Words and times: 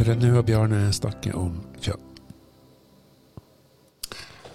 Rønne 0.00 0.30
og 0.38 0.46
Bjarne 0.48 0.80
snakker 0.96 1.34
om 1.36 1.58
kjønn. 1.82 2.06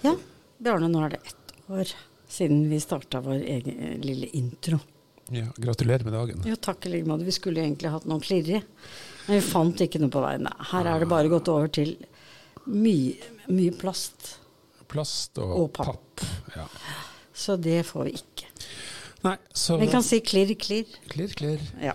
Ja, 0.02 0.12
Bjarne, 0.58 0.88
nå 0.90 1.02
er 1.06 1.14
det 1.14 1.20
ett 1.30 1.52
år 1.70 1.92
siden 2.30 2.64
vi 2.70 2.80
starta 2.82 3.20
vår 3.22 3.44
egen 3.44 3.76
eh, 3.78 3.96
lille 4.02 4.28
intro. 4.36 4.80
Ja, 5.34 5.46
gratulerer 5.58 6.06
med 6.06 6.14
dagen. 6.14 6.42
Jo, 6.46 6.56
takk 6.62 6.86
i 6.86 6.92
like 6.96 7.08
måte. 7.08 7.26
Vi 7.26 7.34
skulle 7.34 7.62
egentlig 7.62 7.90
hatt 7.90 8.06
noe 8.10 8.22
klirrig, 8.22 8.60
men 9.26 9.38
vi 9.38 9.42
fant 9.46 9.82
ikke 9.82 10.00
noe 10.02 10.12
på 10.14 10.22
veien. 10.22 10.46
Her 10.72 10.90
er 10.92 11.02
det 11.02 11.08
bare 11.10 11.30
gått 11.30 11.50
over 11.50 11.70
til 11.74 11.94
mye, 12.66 13.14
mye 13.50 13.74
plast. 13.78 14.36
Plast 14.90 15.38
og, 15.42 15.52
Og 15.64 15.70
papp. 15.74 15.94
papp. 16.22 16.26
Ja. 16.56 16.66
Så 17.36 17.56
det 17.58 17.80
får 17.88 18.06
vi 18.08 18.16
ikke. 18.18 18.50
Nei, 19.26 19.34
så 19.54 19.78
Vi 19.80 19.88
kan 19.90 20.04
si 20.06 20.20
klirr, 20.22 20.54
klirr. 20.58 20.90
Klirr, 21.10 21.34
klirr. 21.38 21.62
Ja. 21.82 21.94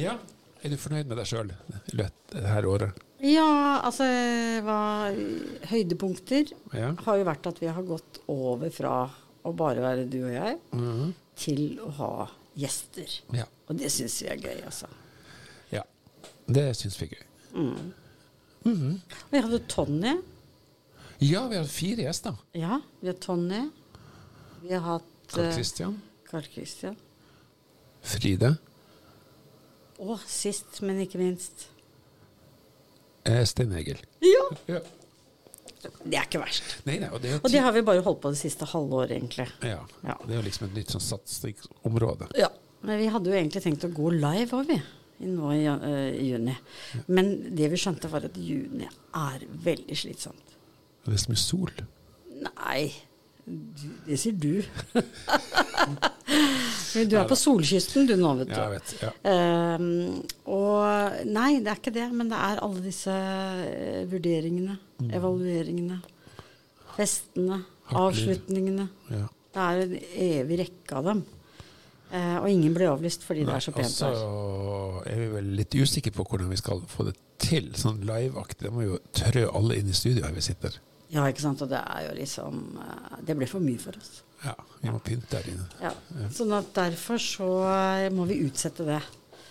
Ja. 0.00 0.16
Er 0.62 0.68
du 0.68 0.76
fornøyd 0.76 1.08
med 1.08 1.16
deg 1.16 1.26
sjøl 1.30 1.52
dette 1.96 2.42
året? 2.68 2.98
ja, 3.20 3.80
altså 3.84 4.04
hva, 4.64 4.78
Høydepunkter 5.70 6.52
Ja. 6.76 6.92
har 7.04 7.16
jo 7.20 7.24
vært 7.24 7.46
at 7.46 7.58
vi 7.60 7.66
har 7.68 7.82
gått 7.82 8.20
over 8.28 8.70
fra 8.70 9.10
å 9.44 9.52
bare 9.56 9.80
være 9.80 10.08
du 10.10 10.18
og 10.24 10.32
jeg, 10.32 10.58
Mhm. 10.72 11.14
til 11.36 11.78
å 11.80 11.90
ha 11.96 12.28
gjester. 12.56 13.20
ja. 13.32 13.44
Og 13.68 13.76
det 13.78 13.90
syns 13.90 14.20
vi 14.22 14.28
er 14.28 14.36
gøy, 14.36 14.64
altså. 14.66 14.86
ja. 15.72 15.82
Det 16.46 16.74
syns 16.76 16.98
vi 17.00 17.06
er 17.06 17.16
gøy. 17.16 17.26
Og 18.64 19.30
vi 19.30 19.40
hadde 19.40 19.58
Tonje. 19.68 20.22
Ja, 21.20 21.46
vi 21.48 21.56
har 21.56 21.64
fire 21.64 22.02
gjester. 22.04 22.36
Ja, 22.54 22.80
vi 23.00 23.06
har 23.08 23.14
Tonje. 23.14 23.70
Vi 24.62 24.72
har 24.74 24.80
hatt 24.80 25.04
Karl 25.28 25.52
Christian. 25.52 25.54
Kristian, 25.54 26.02
Carl 26.30 26.42
Christian. 26.52 26.96
Fride, 28.02 28.58
Og 30.00 30.20
sist, 30.28 30.80
men 30.86 31.02
ikke 31.02 31.20
minst 31.20 31.66
eh, 33.28 33.42
Stein 33.48 33.72
Egil. 33.76 34.00
Ja! 34.24 34.46
Ja. 34.70 34.80
Det 35.80 36.16
er 36.16 36.26
ikke 36.26 36.40
verst. 36.42 36.74
Nei, 36.84 36.98
nei, 37.00 37.08
og 37.08 37.22
det 37.22 37.30
er 37.32 37.38
Og 37.40 37.52
det 37.52 37.60
har 37.64 37.72
vi 37.72 37.82
bare 37.84 38.02
holdt 38.04 38.20
på 38.20 38.32
det 38.34 38.40
siste 38.40 38.66
halvåret, 38.68 39.14
egentlig. 39.16 39.46
ja. 39.64 39.80
Ja. 40.04 40.16
Det 40.26 40.34
er 40.34 40.40
jo 40.40 40.46
liksom 40.48 40.66
et 40.68 40.74
nytt 40.76 40.92
sånn 40.92 41.04
satsingsområde. 41.04 42.28
Ja. 42.40 42.50
Men 42.84 43.00
vi 43.00 43.10
hadde 43.12 43.28
jo 43.28 43.36
egentlig 43.36 43.62
tenkt 43.64 43.84
å 43.84 43.92
gå 43.92 44.12
live 44.12 44.56
òg, 44.56 44.68
vi. 44.72 44.78
i 45.20 45.28
Nå 45.28 45.52
i 45.52 45.64
uh, 45.68 46.10
juni. 46.16 46.56
Ja. 46.96 47.02
Men 47.12 47.32
det 47.56 47.68
vi 47.72 47.80
skjønte, 47.80 48.08
var 48.12 48.24
at 48.28 48.36
juni 48.40 48.88
er 48.88 49.44
veldig 49.64 49.96
slitsomt. 50.00 50.56
Det 51.04 51.16
er 51.16 51.20
så 51.24 51.32
mye 51.32 51.40
sol. 51.40 51.72
Nei, 52.40 52.80
du, 53.44 53.86
det 54.08 54.20
sier 54.20 54.36
du. 54.36 54.60
Du 56.94 57.16
er 57.16 57.26
på 57.30 57.36
solkysten 57.38 58.06
du 58.08 58.14
nå, 58.18 58.32
vet 58.40 58.48
du. 58.50 58.54
Ja, 58.56 58.68
jeg 58.70 58.80
vet. 58.80 58.94
Ja. 59.04 59.10
Ehm, 59.30 60.22
og 60.50 61.26
nei, 61.30 61.60
det 61.62 61.70
er 61.72 61.78
ikke 61.78 61.92
det, 61.94 62.06
men 62.12 62.28
det 62.32 62.38
er 62.38 62.62
alle 62.66 62.82
disse 62.84 63.14
eh, 63.14 64.04
vurderingene, 64.10 64.78
Mm. 65.00 65.10
evalueringene, 65.16 65.94
festene, 66.96 67.62
Hartlig. 67.88 68.00
avslutningene. 68.28 68.88
Ja. 69.10 69.26
Det 69.54 69.62
er 69.66 69.80
en 69.86 69.94
evig 70.26 70.58
rekke 70.60 70.98
av 70.98 71.04
dem. 71.08 71.22
Uh, 72.10 72.40
og 72.42 72.48
ingen 72.50 72.74
blir 72.74 72.90
avlyst 72.90 73.22
fordi 73.22 73.44
det 73.46 73.54
er 73.54 73.62
så 73.62 73.70
Og 73.70 73.76
pent 73.78 73.92
så 73.94 74.08
Jeg 75.06 75.12
er 75.14 75.18
vi 75.20 75.26
vel 75.36 75.50
litt 75.60 75.74
usikre 75.78 76.10
på 76.16 76.24
hvordan 76.26 76.48
vi 76.50 76.56
skal 76.58 76.80
få 76.90 77.04
det 77.06 77.14
til, 77.38 77.68
sånn 77.78 78.00
liveaktig. 78.02 78.64
Det 78.66 78.72
må 78.74 78.82
jo 78.82 78.98
trø 79.14 79.44
alle 79.54 79.76
inn 79.78 79.88
i 79.88 79.94
studio 79.94 80.24
her 80.26 80.34
vi 80.34 80.42
sitter. 80.42 80.74
Ja, 81.10 81.24
ikke 81.26 81.42
sant. 81.42 81.62
Og 81.64 81.68
det 81.72 81.80
er 81.82 82.04
jo 82.08 82.16
liksom 82.20 82.58
eh, 82.78 83.16
Det 83.26 83.34
blir 83.38 83.48
for 83.50 83.60
mye 83.64 83.78
for 83.82 83.96
oss. 83.98 84.22
Ja, 84.44 84.54
vi 84.80 84.90
må 84.94 85.00
pynte 85.04 85.36
der 85.36 85.48
inne. 85.50 85.66
Ja. 85.82 85.90
Sånn 86.32 86.52
at 86.56 86.70
derfor 86.76 87.18
så 87.20 87.48
eh, 87.68 88.08
må 88.14 88.26
vi 88.30 88.38
utsette 88.46 88.86
det 88.86 89.00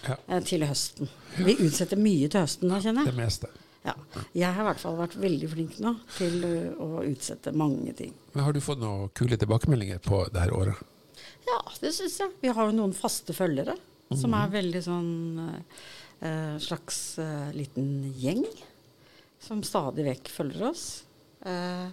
Ja, 0.08 0.16
eh, 0.28 0.40
til 0.48 0.64
høsten. 0.66 1.10
Vi 1.38 1.58
utsetter 1.68 2.00
mye 2.00 2.30
til 2.32 2.42
høsten 2.46 2.70
nå, 2.72 2.80
kjenner 2.82 3.04
jeg. 3.06 3.12
det 3.14 3.20
meste. 3.20 3.50
Ja. 3.86 3.94
Jeg 4.36 4.54
har 4.56 4.64
i 4.64 4.68
hvert 4.70 4.82
fall 4.82 4.98
vært 5.00 5.14
veldig 5.20 5.50
flink 5.54 5.78
nå 5.84 5.94
til 6.18 6.42
å 6.84 7.04
utsette 7.08 7.54
mange 7.56 7.94
ting. 7.96 8.12
Men 8.34 8.44
har 8.48 8.54
du 8.56 8.60
fått 8.64 8.82
noen 8.82 9.08
kule 9.16 9.38
tilbakemeldinger 9.40 10.02
på 10.04 10.24
det 10.34 10.42
her 10.44 10.52
året? 10.56 10.82
Ja, 11.48 11.60
det 11.82 11.94
syns 11.96 12.18
jeg. 12.20 12.34
Vi 12.44 12.52
har 12.54 12.68
jo 12.70 12.76
noen 12.76 12.94
faste 12.96 13.34
følgere 13.36 13.76
som 14.16 14.32
Mhm. 14.32 14.40
er 14.42 14.52
veldig 14.58 14.82
sånn 14.84 15.12
eh, 16.22 16.58
slags 16.60 17.20
eh, 17.20 17.52
liten 17.56 18.14
gjeng. 18.20 18.44
Som 19.40 19.62
stadig 19.64 20.04
vekk 20.10 20.28
følger 20.34 20.70
oss. 20.72 21.04
Eh, 21.46 21.86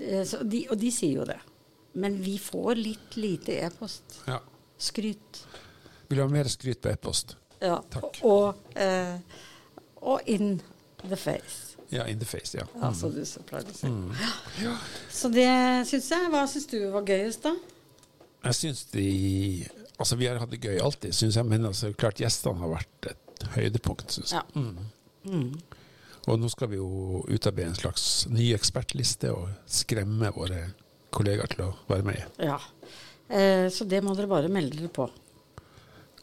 eh, 0.00 0.34
de, 0.42 0.64
og 0.70 0.78
de 0.80 0.92
sier 0.94 1.20
jo 1.20 1.26
det. 1.28 1.38
Men 1.98 2.18
vi 2.22 2.36
får 2.38 2.78
litt 2.78 3.16
lite 3.18 3.58
e-post. 3.66 4.20
Ja. 4.28 4.40
Skryt. 4.78 5.42
Vil 6.08 6.20
du 6.20 6.22
ha 6.22 6.28
mer 6.30 6.50
skryt 6.50 6.80
på 6.84 6.92
e-post? 6.92 7.36
Ja. 7.60 7.80
Takk. 7.90 8.20
Og, 8.28 8.60
eh, 8.78 9.16
og 10.00 10.28
in 10.30 10.60
the 11.02 11.16
face. 11.16 11.76
Ja, 11.90 12.04
in 12.04 12.20
the 12.20 12.26
face, 12.28 12.58
ja. 12.58 12.66
Ja, 12.80 12.92
som 12.94 13.12
du 13.14 13.24
så 13.26 13.40
pleier 13.48 13.66
å 13.66 13.74
si. 13.74 13.88
Mm. 13.88 14.12
Ja. 14.60 14.74
Så 15.10 15.30
det 15.32 15.48
syns 15.88 16.10
jeg. 16.12 16.30
Hva 16.32 16.44
syns 16.50 16.68
du 16.68 16.78
var 16.92 17.06
gøyest, 17.08 17.48
da? 17.48 17.54
Jeg 18.44 18.58
syns 18.60 18.84
de 18.92 19.08
Altså, 19.98 20.14
vi 20.14 20.28
har 20.28 20.38
hatt 20.38 20.52
det 20.52 20.60
gøy 20.62 20.76
alltid, 20.78 21.10
syns 21.16 21.34
jeg, 21.34 21.46
men 21.50 21.64
altså, 21.66 21.88
klart 21.98 22.20
gjestene 22.22 22.60
har 22.60 22.70
vært 22.70 23.08
et 23.10 23.46
høydepunkt, 23.56 24.12
syns 24.14 24.30
jeg. 24.36 24.44
Ja. 24.54 24.60
Mm. 24.62 25.56
Og 26.28 26.40
nå 26.40 26.50
skal 26.52 26.70
vi 26.72 26.80
jo 26.80 27.22
utarbeide 27.28 27.72
en 27.72 27.78
slags 27.78 28.26
ny 28.32 28.50
ekspertliste 28.56 29.32
og 29.32 29.48
skremme 29.64 30.30
våre 30.36 30.66
kollegaer 31.14 31.50
til 31.54 31.64
å 31.64 31.72
være 31.88 32.04
med. 32.04 32.40
Ja. 32.44 32.58
Eh, 33.28 33.68
så 33.72 33.86
det 33.88 34.02
må 34.04 34.14
dere 34.16 34.30
bare 34.30 34.52
melde 34.52 34.76
dere 34.76 34.92
på. 34.92 35.08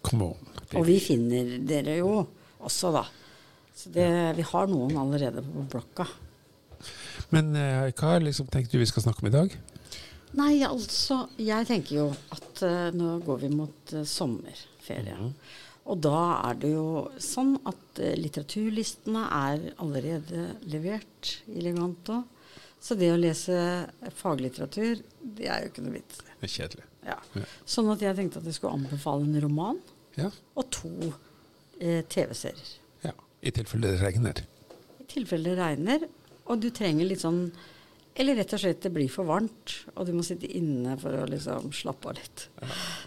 Come 0.06 0.32
on. 0.36 0.52
Og 0.78 0.86
vi 0.86 1.00
finner 1.02 1.56
dere 1.66 1.98
jo 1.98 2.20
også, 2.66 2.94
da. 2.94 3.06
Så 3.76 3.92
det, 3.94 4.08
vi 4.38 4.46
har 4.46 4.70
noen 4.72 4.96
allerede 5.02 5.44
på 5.44 5.66
blokka. 5.74 6.06
Men 7.34 7.56
eh, 7.58 7.90
hva 7.98 8.18
liksom 8.22 8.48
tenkte 8.52 8.78
du 8.78 8.84
vi 8.84 8.90
skal 8.90 9.08
snakke 9.08 9.26
om 9.26 9.32
i 9.32 9.36
dag? 9.36 9.56
Nei, 10.36 10.60
altså, 10.68 11.22
jeg 11.40 11.68
tenker 11.70 11.98
jo 11.98 12.10
at 12.36 12.64
eh, 12.66 12.90
nå 12.96 13.18
går 13.26 13.46
vi 13.46 13.52
mot 13.56 13.94
eh, 13.96 14.06
sommerferie. 14.08 15.16
Og 15.86 16.00
da 16.02 16.20
er 16.50 16.56
det 16.62 16.72
jo 16.74 16.86
sånn 17.22 17.56
at 17.70 18.00
eh, 18.02 18.16
litteraturlistene 18.18 19.26
er 19.38 19.68
allerede 19.84 20.48
levert 20.72 21.36
i 21.54 21.62
Leganto. 21.62 22.24
Så 22.82 22.98
det 22.98 23.12
å 23.14 23.18
lese 23.18 23.56
faglitteratur, 24.18 25.00
det 25.38 25.48
er 25.50 25.64
jo 25.66 25.70
ikke 25.72 25.84
noe 25.86 25.96
vits. 26.00 26.20
Det 26.26 26.48
er 26.50 26.54
kjedelig. 26.56 26.88
Ja. 27.06 27.18
Ja. 27.38 27.46
Sånn 27.70 27.90
at 27.94 28.02
jeg 28.02 28.18
tenkte 28.18 28.42
at 28.42 28.50
jeg 28.50 28.58
skulle 28.58 28.78
anbefale 28.80 29.26
en 29.28 29.40
roman 29.46 29.80
Ja. 30.18 30.30
og 30.58 30.70
to 30.74 30.92
eh, 31.80 32.02
TV-serier. 32.10 32.74
ja. 33.06 33.14
I 33.46 33.52
tilfelle 33.54 33.92
det 33.94 34.02
regner. 34.02 34.42
I 35.02 35.06
tilfelle 35.12 35.52
det 35.54 35.60
regner, 35.60 36.08
og 36.50 36.62
du 36.62 36.70
trenger 36.74 37.06
litt 37.10 37.22
sånn 37.22 37.52
Eller 38.16 38.38
rett 38.40 38.54
og 38.56 38.62
slett 38.62 38.80
det 38.86 38.94
blir 38.96 39.10
for 39.12 39.28
varmt, 39.28 39.74
og 39.96 40.06
du 40.08 40.14
må 40.16 40.24
sitte 40.24 40.48
inne 40.56 40.94
for 41.02 41.18
å 41.20 41.26
liksom 41.28 41.68
slappe 41.76 42.14
av 42.14 42.16
litt. 42.16 42.46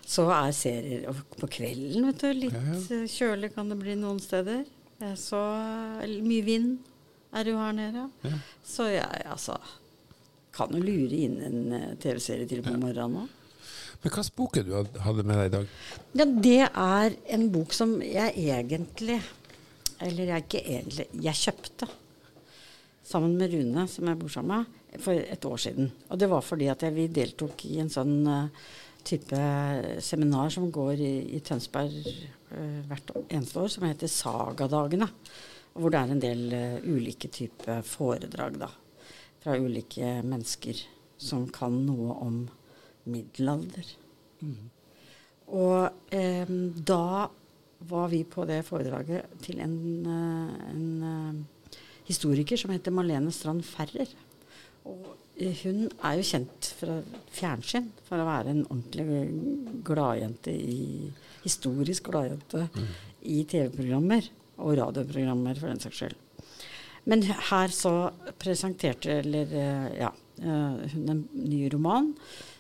Så 0.05 0.27
er 0.35 0.53
serier 0.53 1.07
og 1.09 1.23
på 1.41 1.49
kvelden, 1.59 2.05
vet 2.11 2.21
du. 2.21 2.29
Litt 2.37 2.53
Ja, 2.53 2.77
ja. 2.77 3.01
kjølig 3.09 3.55
kan 3.55 3.73
det 3.73 3.79
bli 3.81 3.97
noen 3.97 4.21
steder. 4.21 4.67
Så 5.17 5.41
mye 6.05 6.45
vind 6.45 6.79
er 7.33 7.49
jo 7.49 7.57
her 7.61 7.73
nede. 7.77 8.05
Ja. 8.27 8.37
Så 8.67 8.91
jeg 8.93 9.25
altså 9.25 9.57
kan 10.59 10.73
jo 10.75 10.81
lure 10.83 11.15
inn 11.25 11.37
en 11.45 11.59
eh, 11.77 11.91
TV-serie 12.03 12.49
til 12.51 12.65
på 12.67 12.73
morgenen 12.77 13.23
òg. 13.25 13.35
Men 14.03 14.13
hvilken 14.13 14.35
bok 14.39 14.57
er 14.59 14.67
du 14.67 14.99
hadde 15.05 15.25
med 15.27 15.39
deg 15.39 15.49
i 15.49 15.55
dag? 15.55 15.71
Ja, 16.19 16.27
det 16.47 16.59
er 16.69 17.17
en 17.35 17.49
bok 17.55 17.73
som 17.75 17.97
jeg 18.05 18.35
egentlig 18.39 19.17
Eller 20.07 20.29
jeg 20.31 20.45
ikke 20.45 20.61
egentlig 20.63 21.07
Jeg 21.25 21.35
kjøpte 21.41 21.89
sammen 23.09 23.35
med 23.41 23.51
Rune, 23.57 23.87
som 23.91 24.07
jeg 24.07 24.19
bor 24.21 24.29
sammen 24.31 24.61
med, 24.61 24.79
for 24.97 25.13
et 25.19 25.45
år 25.45 25.61
siden. 25.61 25.91
Og 26.09 26.21
det 26.21 26.29
var 26.31 26.45
fordi 26.45 26.69
at 26.73 26.83
jeg, 26.85 26.95
vi 26.97 27.09
deltok 27.13 27.65
i 27.69 27.79
en 27.83 27.93
sånn 27.93 28.17
eh, 28.33 28.69
type 29.09 29.43
seminar 30.05 30.51
som 30.53 30.71
går 30.73 31.01
i, 31.01 31.13
i 31.37 31.41
Tønsberg 31.45 31.95
uh, 32.03 32.81
hvert 32.91 33.13
eneste 33.29 33.63
år, 33.63 33.71
som 33.73 33.87
heter 33.89 34.11
Sagadagene. 34.13 35.09
Hvor 35.79 35.95
det 35.95 36.01
er 36.01 36.13
en 36.13 36.21
del 36.21 36.43
uh, 36.53 36.77
ulike 36.85 37.31
typer 37.33 37.81
foredrag, 37.87 38.59
da. 38.61 38.69
Fra 39.41 39.57
ulike 39.57 40.19
mennesker 40.27 40.83
som 41.19 41.47
kan 41.55 41.79
noe 41.87 42.19
om 42.27 42.43
middelalder. 43.09 43.95
Og 45.49 46.13
um, 46.13 46.57
da 46.77 47.29
var 47.89 48.11
vi 48.13 48.25
på 48.29 48.45
det 48.45 48.61
foredraget 48.67 49.39
til 49.47 49.63
en, 49.63 49.79
en 50.11 51.47
historiker 52.11 52.59
som 52.59 52.75
heter 52.75 52.93
Malene 52.93 53.33
Strand 53.33 53.63
Ferrer. 53.65 54.11
Hun 55.39 55.85
er 55.87 56.17
jo 56.19 56.27
kjent 56.27 56.69
fra 56.81 56.97
fjernsyn 57.31 57.93
for 58.09 58.19
å 58.19 58.27
være 58.27 58.55
en 58.55 58.65
ordentlig 58.67 59.83
gladjente 59.87 60.51
i 60.51 61.11
Historisk 61.45 62.09
gladjente 62.11 62.65
i 63.23 63.45
TV-programmer 63.47 64.27
og 64.59 64.75
radioprogrammer, 64.81 65.59
for 65.59 65.71
den 65.71 65.83
saks 65.83 66.01
skyld. 66.01 66.17
Men 67.09 67.23
her 67.25 67.73
så 67.73 68.11
presenterte 68.41 69.21
eller, 69.23 69.53
eh, 69.55 69.87
ja, 70.03 70.11
eh, 70.43 70.89
hun 70.93 71.09
en 71.09 71.29
ny 71.33 71.69
roman 71.73 72.15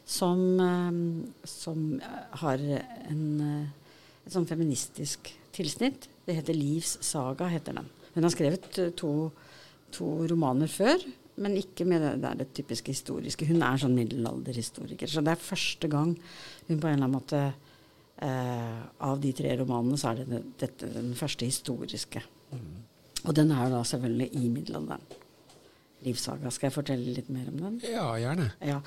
som, 0.06 0.60
eh, 0.60 1.44
som 1.44 2.00
har 2.40 2.58
en, 2.58 3.70
et 4.24 4.32
sånn 4.32 4.48
feministisk 4.48 5.34
tilsnitt. 5.52 6.08
Det 6.24 6.36
heter 6.36 6.54
'Livs 6.54 6.98
saga', 7.02 7.50
heter 7.50 7.74
den. 7.74 7.90
Hun 8.14 8.22
har 8.22 8.30
skrevet 8.30 8.96
to, 8.96 9.32
to 9.90 10.26
romaner 10.28 10.68
før, 10.68 10.98
men 11.38 11.56
ikke 11.60 11.86
med 11.88 12.02
det, 12.04 12.12
der 12.22 12.42
det 12.42 12.50
typiske 12.56 12.92
historiske. 12.94 13.46
Hun 13.48 13.62
er 13.64 13.80
sånn 13.80 13.96
middelalderhistoriker. 13.98 15.10
Så 15.10 15.22
det 15.24 15.34
er 15.34 15.46
første 15.48 15.90
gang 15.92 16.14
hun 16.68 16.80
på 16.80 16.88
en 16.88 16.98
eller 16.98 17.06
annen 17.06 17.14
måte 17.14 17.40
eh, 17.46 18.82
Av 19.08 19.20
de 19.22 19.32
tre 19.36 19.54
romanene 19.60 19.98
så 20.00 20.12
er 20.12 20.24
det 20.24 20.42
dette 20.60 20.90
den 20.92 21.14
første 21.18 21.48
historiske. 21.48 22.22
Mm. 22.50 22.76
Og 23.24 23.32
den 23.34 23.50
er 23.54 23.64
jo 23.66 23.76
da 23.76 23.86
selvfølgelig 23.86 24.28
i 24.38 24.52
middelalderen. 24.52 25.16
Livssaga. 26.06 26.50
Skal 26.54 26.68
jeg 26.68 26.76
fortelle 26.76 27.14
litt 27.16 27.30
mer 27.34 27.48
om 27.50 27.58
den? 27.58 27.78
Ja, 27.90 28.06
gjerne. 28.22 28.52
Ja. 28.62 28.78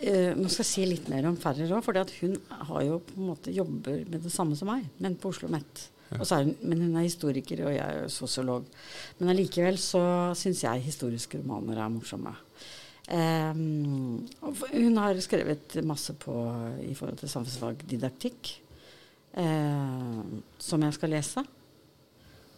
Eh, 0.00 0.32
nå 0.32 0.48
skal 0.48 0.64
jeg 0.64 0.70
si 0.70 0.86
litt 0.88 1.10
mer 1.12 1.28
om 1.28 1.36
Ferrer 1.40 1.74
òg, 1.76 1.84
for 1.84 2.16
hun 2.22 2.38
har 2.70 2.86
jo 2.86 3.02
på 3.04 3.18
en 3.18 3.28
måte 3.34 3.52
jobber 3.52 4.00
med 4.08 4.24
det 4.24 4.32
samme 4.32 4.56
som 4.56 4.70
meg, 4.72 4.86
men 5.02 5.18
på 5.20 5.28
Oslo 5.34 5.50
Met. 5.52 5.88
Hun, 6.08 6.54
men 6.62 6.82
hun 6.86 6.96
er 6.96 7.04
historiker, 7.04 7.64
og 7.66 7.74
jeg 7.74 8.02
er 8.02 8.12
sosiolog. 8.12 8.68
Men 9.18 9.32
allikevel 9.34 9.76
så 9.80 10.02
syns 10.38 10.64
jeg 10.64 10.86
historiske 10.86 11.40
romaner 11.42 11.82
er 11.82 11.92
morsomme. 11.92 12.32
Um, 13.08 14.24
hun 14.72 14.98
har 15.00 15.20
skrevet 15.24 15.78
masse 15.84 16.12
på 16.20 16.34
i 16.84 16.94
forhold 16.96 17.20
til 17.20 17.32
samfunnsfagdidaktikk, 17.32 18.50
uh, 19.36 20.24
som 20.60 20.84
jeg 20.84 20.96
skal 20.96 21.14
lese. 21.16 21.44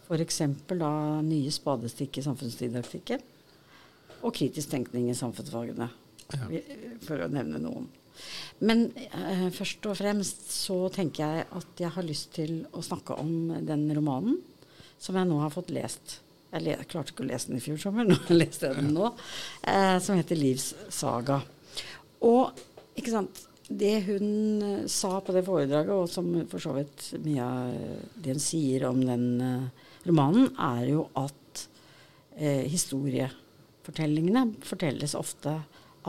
F.eks. 0.07 0.41
da 0.67 0.93
nye 1.23 1.51
spadestikk 1.55 2.19
i 2.19 2.25
samfunnsdidaktikken. 2.25 3.23
Og 4.21 4.35
kritisk 4.35 4.69
tenkning 4.69 5.07
i 5.09 5.17
samfunnsfagene, 5.17 5.87
ja. 6.35 6.49
for 7.07 7.23
å 7.23 7.31
nevne 7.31 7.61
noen. 7.63 7.87
Men 8.65 8.87
uh, 9.15 9.47
først 9.53 9.85
og 9.89 9.97
fremst 9.99 10.49
så 10.53 10.79
tenker 10.93 11.23
jeg 11.23 11.47
at 11.61 11.85
jeg 11.85 11.93
har 11.95 12.07
lyst 12.07 12.33
til 12.37 12.65
å 12.73 12.83
snakke 12.85 13.17
om 13.21 13.53
den 13.65 13.87
romanen 13.97 14.41
som 15.01 15.17
jeg 15.17 15.29
nå 15.29 15.39
har 15.41 15.53
fått 15.53 15.73
lest 15.73 16.19
jeg, 16.51 16.65
jeg, 16.67 16.87
klarte 16.91 17.13
ikke 17.13 17.23
å 17.23 17.29
lese 17.29 17.51
den 17.51 17.61
i 17.61 17.63
fjor 17.63 17.79
sommer, 17.79 18.07
nå 18.09 18.17
leste 18.35 18.67
jeg 18.67 18.81
den 18.81 18.91
nå. 18.95 19.13
Eh, 19.63 19.97
som 20.03 20.19
heter 20.19 20.39
'Livssaga'. 20.39 21.39
Og 22.27 22.61
ikke 22.99 23.13
sant, 23.13 23.45
det 23.71 23.93
hun 24.09 24.27
eh, 24.67 24.87
sa 24.91 25.19
på 25.23 25.35
det 25.35 25.45
foredraget, 25.47 25.93
og 25.95 26.09
som 26.11 26.27
for 26.51 26.63
så 26.63 26.75
vidt 26.75 27.13
mye 27.23 27.45
av 27.45 27.71
det 28.19 28.35
hun 28.35 28.43
sier 28.43 28.87
om 28.89 28.99
den 29.05 29.25
uh, 29.39 29.69
romanen, 30.07 30.51
er 30.59 30.89
jo 30.91 31.07
at 31.15 31.65
uh, 32.35 32.63
historiefortellingene 32.67 34.49
fortelles 34.67 35.15
ofte 35.15 35.55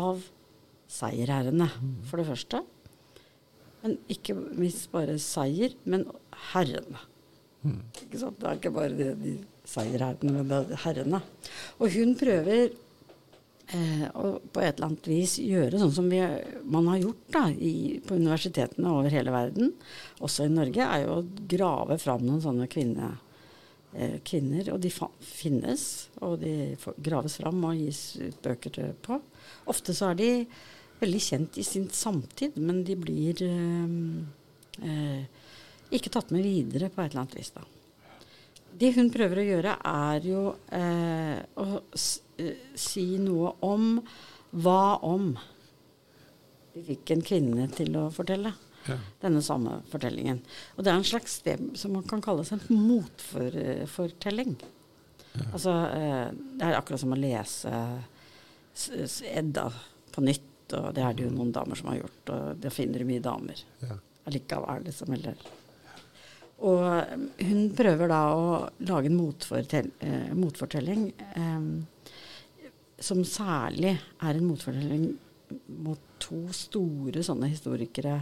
av 0.00 0.24
seierherrene, 0.92 1.68
for 2.08 2.20
det 2.20 2.28
første. 2.28 2.62
Men 3.82 3.96
ikke 4.12 4.36
minst 4.36 4.90
bare 4.92 5.16
seier, 5.22 5.74
men 5.88 6.06
herrene. 6.52 7.00
Mm. 7.62 7.80
Ikke 8.04 8.20
sant? 8.20 8.38
Det 8.38 8.48
er 8.48 8.58
ikke 8.58 8.74
bare 8.74 8.94
det 8.98 9.10
de 9.22 9.36
seierherrene, 9.68 10.42
men 10.42 10.76
herrene. 10.84 11.22
Og 11.80 11.90
hun 11.96 12.14
prøver 12.18 12.70
eh, 13.72 14.06
å 14.14 14.36
på 14.42 14.62
et 14.62 14.76
eller 14.76 14.88
annet 14.90 15.10
vis 15.10 15.36
gjøre 15.42 15.80
sånn 15.80 15.94
som 15.94 16.08
vi, 16.10 16.20
man 16.62 16.90
har 16.92 17.02
gjort 17.02 17.28
da, 17.34 17.44
i, 17.50 17.98
på 18.06 18.18
universitetene 18.18 18.92
over 18.92 19.14
hele 19.14 19.34
verden, 19.34 19.72
også 20.22 20.46
i 20.46 20.54
Norge, 20.54 20.86
er 20.86 21.06
jo 21.06 21.18
å 21.18 21.26
grave 21.54 21.98
fram 22.02 22.26
noen 22.26 22.42
sånne 22.44 22.68
kvinne, 22.70 23.14
eh, 23.94 24.18
kvinner. 24.26 24.74
Og 24.74 24.82
de 24.82 24.92
finnes, 25.26 25.88
og 26.20 26.38
de 26.42 26.54
graves 27.02 27.38
fram 27.42 27.64
og 27.66 27.82
gis 27.82 28.04
ut 28.20 28.38
bøker 28.46 28.78
til, 28.78 28.94
på. 29.02 29.18
Ofte 29.70 29.94
så 29.96 30.12
er 30.12 30.22
de 30.22 30.30
veldig 31.02 31.22
kjent 31.22 31.58
i 31.58 31.66
sin 31.66 31.88
samtid, 31.92 32.56
men 32.56 32.82
de 32.86 32.98
blir 32.98 33.44
eh, 33.46 34.82
eh 34.88 35.40
ikke 35.92 36.08
tatt 36.08 36.30
med 36.32 36.40
videre 36.40 36.88
på 36.88 37.02
et 37.02 37.12
eller 37.12 37.26
annet 37.26 37.34
vis. 37.36 37.50
da. 37.52 37.66
Det 38.72 38.94
hun 38.96 39.10
prøver 39.12 39.42
å 39.42 39.44
gjøre, 39.44 39.72
er 39.84 40.26
jo 40.26 40.42
eh, 40.72 41.38
å 41.60 41.66
eh, 42.40 42.62
si 42.74 43.04
noe 43.20 43.52
om 43.68 43.98
hva 44.64 44.96
om 45.04 45.34
vi 46.72 46.84
fikk 46.86 47.12
en 47.12 47.24
kvinne 47.24 47.66
til 47.76 47.96
å 48.00 48.06
fortelle 48.12 48.54
ja. 48.88 48.96
denne 49.20 49.42
samme 49.44 49.82
fortellingen. 49.92 50.40
Og 50.76 50.84
det 50.84 50.92
er 50.92 51.00
en 51.00 51.08
slags 51.08 51.40
det 51.44 51.58
som 51.78 51.92
man 51.98 52.06
kan 52.08 52.24
kalles 52.24 52.52
en 52.54 52.64
motfortelling. 52.70 54.56
Ja. 55.32 55.44
Altså, 55.52 55.76
eh, 55.92 56.26
det 56.32 56.68
er 56.68 56.78
akkurat 56.78 57.04
som 57.04 57.12
å 57.14 57.20
lese 57.20 57.76
Edda 59.28 59.66
på 60.12 60.24
nytt, 60.24 60.48
og 60.78 60.92
det 60.96 61.04
er 61.06 61.16
det 61.16 61.26
jo 61.26 61.32
noen 61.34 61.52
damer 61.54 61.78
som 61.78 61.90
har 61.92 62.00
gjort, 62.02 62.22
og 62.34 62.62
det 62.62 62.72
finner 62.74 63.02
du 63.02 63.08
mye 63.08 63.24
damer 63.24 63.64
ja. 63.82 63.98
allikevel, 64.30 64.86
liksom. 64.88 65.12
Eller 65.16 65.42
og 66.62 66.84
um, 66.86 67.24
hun 67.42 67.62
prøver 67.74 68.10
da 68.12 68.20
å 68.38 68.50
lage 68.86 69.10
en 69.10 69.18
motfortell 69.18 69.88
eh, 69.98 70.28
motfortelling 70.38 71.08
eh, 71.34 71.64
som 73.02 73.24
særlig 73.26 73.96
er 73.96 74.38
en 74.38 74.46
motfortelling 74.46 75.08
mot 75.82 76.00
to 76.22 76.44
store 76.54 77.24
sånne 77.26 77.50
historikere 77.50 78.20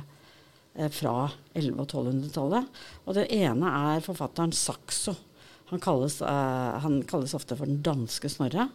eh, 0.74 0.88
fra 0.88 1.28
1100- 1.52 1.74
og 1.76 1.84
1200-tallet. 1.84 2.70
Og 3.04 3.18
det 3.18 3.26
ene 3.36 3.74
er 3.92 4.04
forfatteren 4.04 4.54
Saxo. 4.56 5.14
Han 5.70 5.82
kalles, 5.82 6.20
eh, 6.24 6.78
han 6.84 7.02
kalles, 7.10 7.36
ofte 7.36 7.58
for 7.58 7.68
den 7.68 7.82
danske 7.84 8.30
Snorre. 8.32 8.70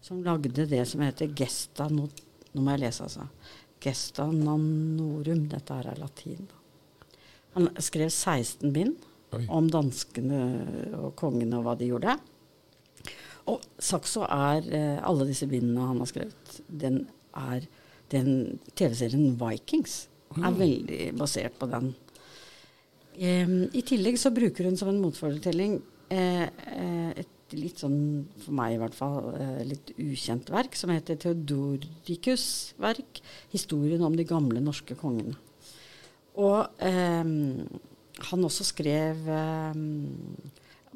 Som 0.00 0.24
lagde 0.24 0.66
det 0.70 0.84
som 0.88 1.02
heter 1.04 1.34
Gesta 1.36 1.90
no, 1.92 2.08
Nå 2.56 2.64
må 2.64 2.72
jeg 2.74 2.86
lese, 2.86 3.04
altså. 3.04 3.26
Gesta 3.82 4.26
nanorum. 4.32 5.44
Dette 5.52 5.76
her 5.76 5.90
er 5.92 6.00
latin. 6.00 6.48
da. 6.48 6.62
Han 7.56 7.68
skrev 7.80 8.08
16 8.10 8.72
bind 8.72 8.96
Oi. 9.36 9.44
om 9.52 9.68
danskene 9.72 10.40
og 10.98 11.14
kongene 11.20 11.58
og 11.60 11.66
hva 11.66 11.76
de 11.76 11.90
gjorde. 11.90 12.16
Og 13.46 13.62
Saxo 13.78 14.24
er 14.26 14.66
eh, 14.74 14.98
Alle 15.06 15.28
disse 15.28 15.46
bindene 15.48 15.86
han 15.86 16.00
har 16.02 16.10
skrevet, 16.10 16.56
den 16.66 17.04
er 17.36 17.68
den 18.10 18.58
TV-serien 18.78 19.34
Vikings 19.38 20.06
er 20.36 20.54
veldig 20.54 21.00
basert 21.18 21.56
på 21.58 21.68
den. 21.70 21.92
Um, 23.16 23.62
I 23.72 23.82
tillegg 23.86 24.18
så 24.20 24.30
bruker 24.34 24.68
hun 24.68 24.76
som 24.76 24.90
en 24.92 25.00
motfortelling 25.00 25.78
eh, 26.12 26.44
eh, 26.44 27.12
et 27.16 27.30
litt 27.54 27.82
sånn, 27.82 28.26
for 28.42 28.56
meg 28.58 28.74
i 28.74 28.78
hvert 28.80 28.96
fall, 28.96 29.30
eh, 29.38 29.62
litt 29.68 29.92
ukjent 30.02 30.50
verk 30.50 30.74
som 30.74 30.90
heter 30.90 31.16
Theodoricus' 31.16 32.74
verk 32.78 33.20
'Historien 33.52 34.02
om 34.02 34.16
de 34.16 34.24
gamle 34.24 34.60
norske 34.60 34.96
kongene'. 34.96 35.36
Og 36.36 36.66
eh, 36.80 37.24
han 38.30 38.44
også 38.44 38.64
skrev 38.64 39.28
eh, 39.28 39.74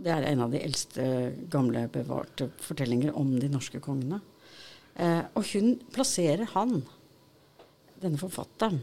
Det 0.00 0.08
er 0.08 0.24
en 0.24 0.40
av 0.40 0.50
de 0.50 0.58
eldste 0.64 1.36
gamle 1.50 1.86
bevarte 1.92 2.50
fortellinger 2.56 3.12
om 3.14 3.38
de 3.38 3.48
norske 3.48 3.80
kongene. 3.80 4.20
Eh, 4.96 5.24
og 5.34 5.44
hun 5.52 5.74
plasserer 5.92 6.48
han, 6.54 6.82
denne 8.00 8.16
forfatteren, 8.16 8.80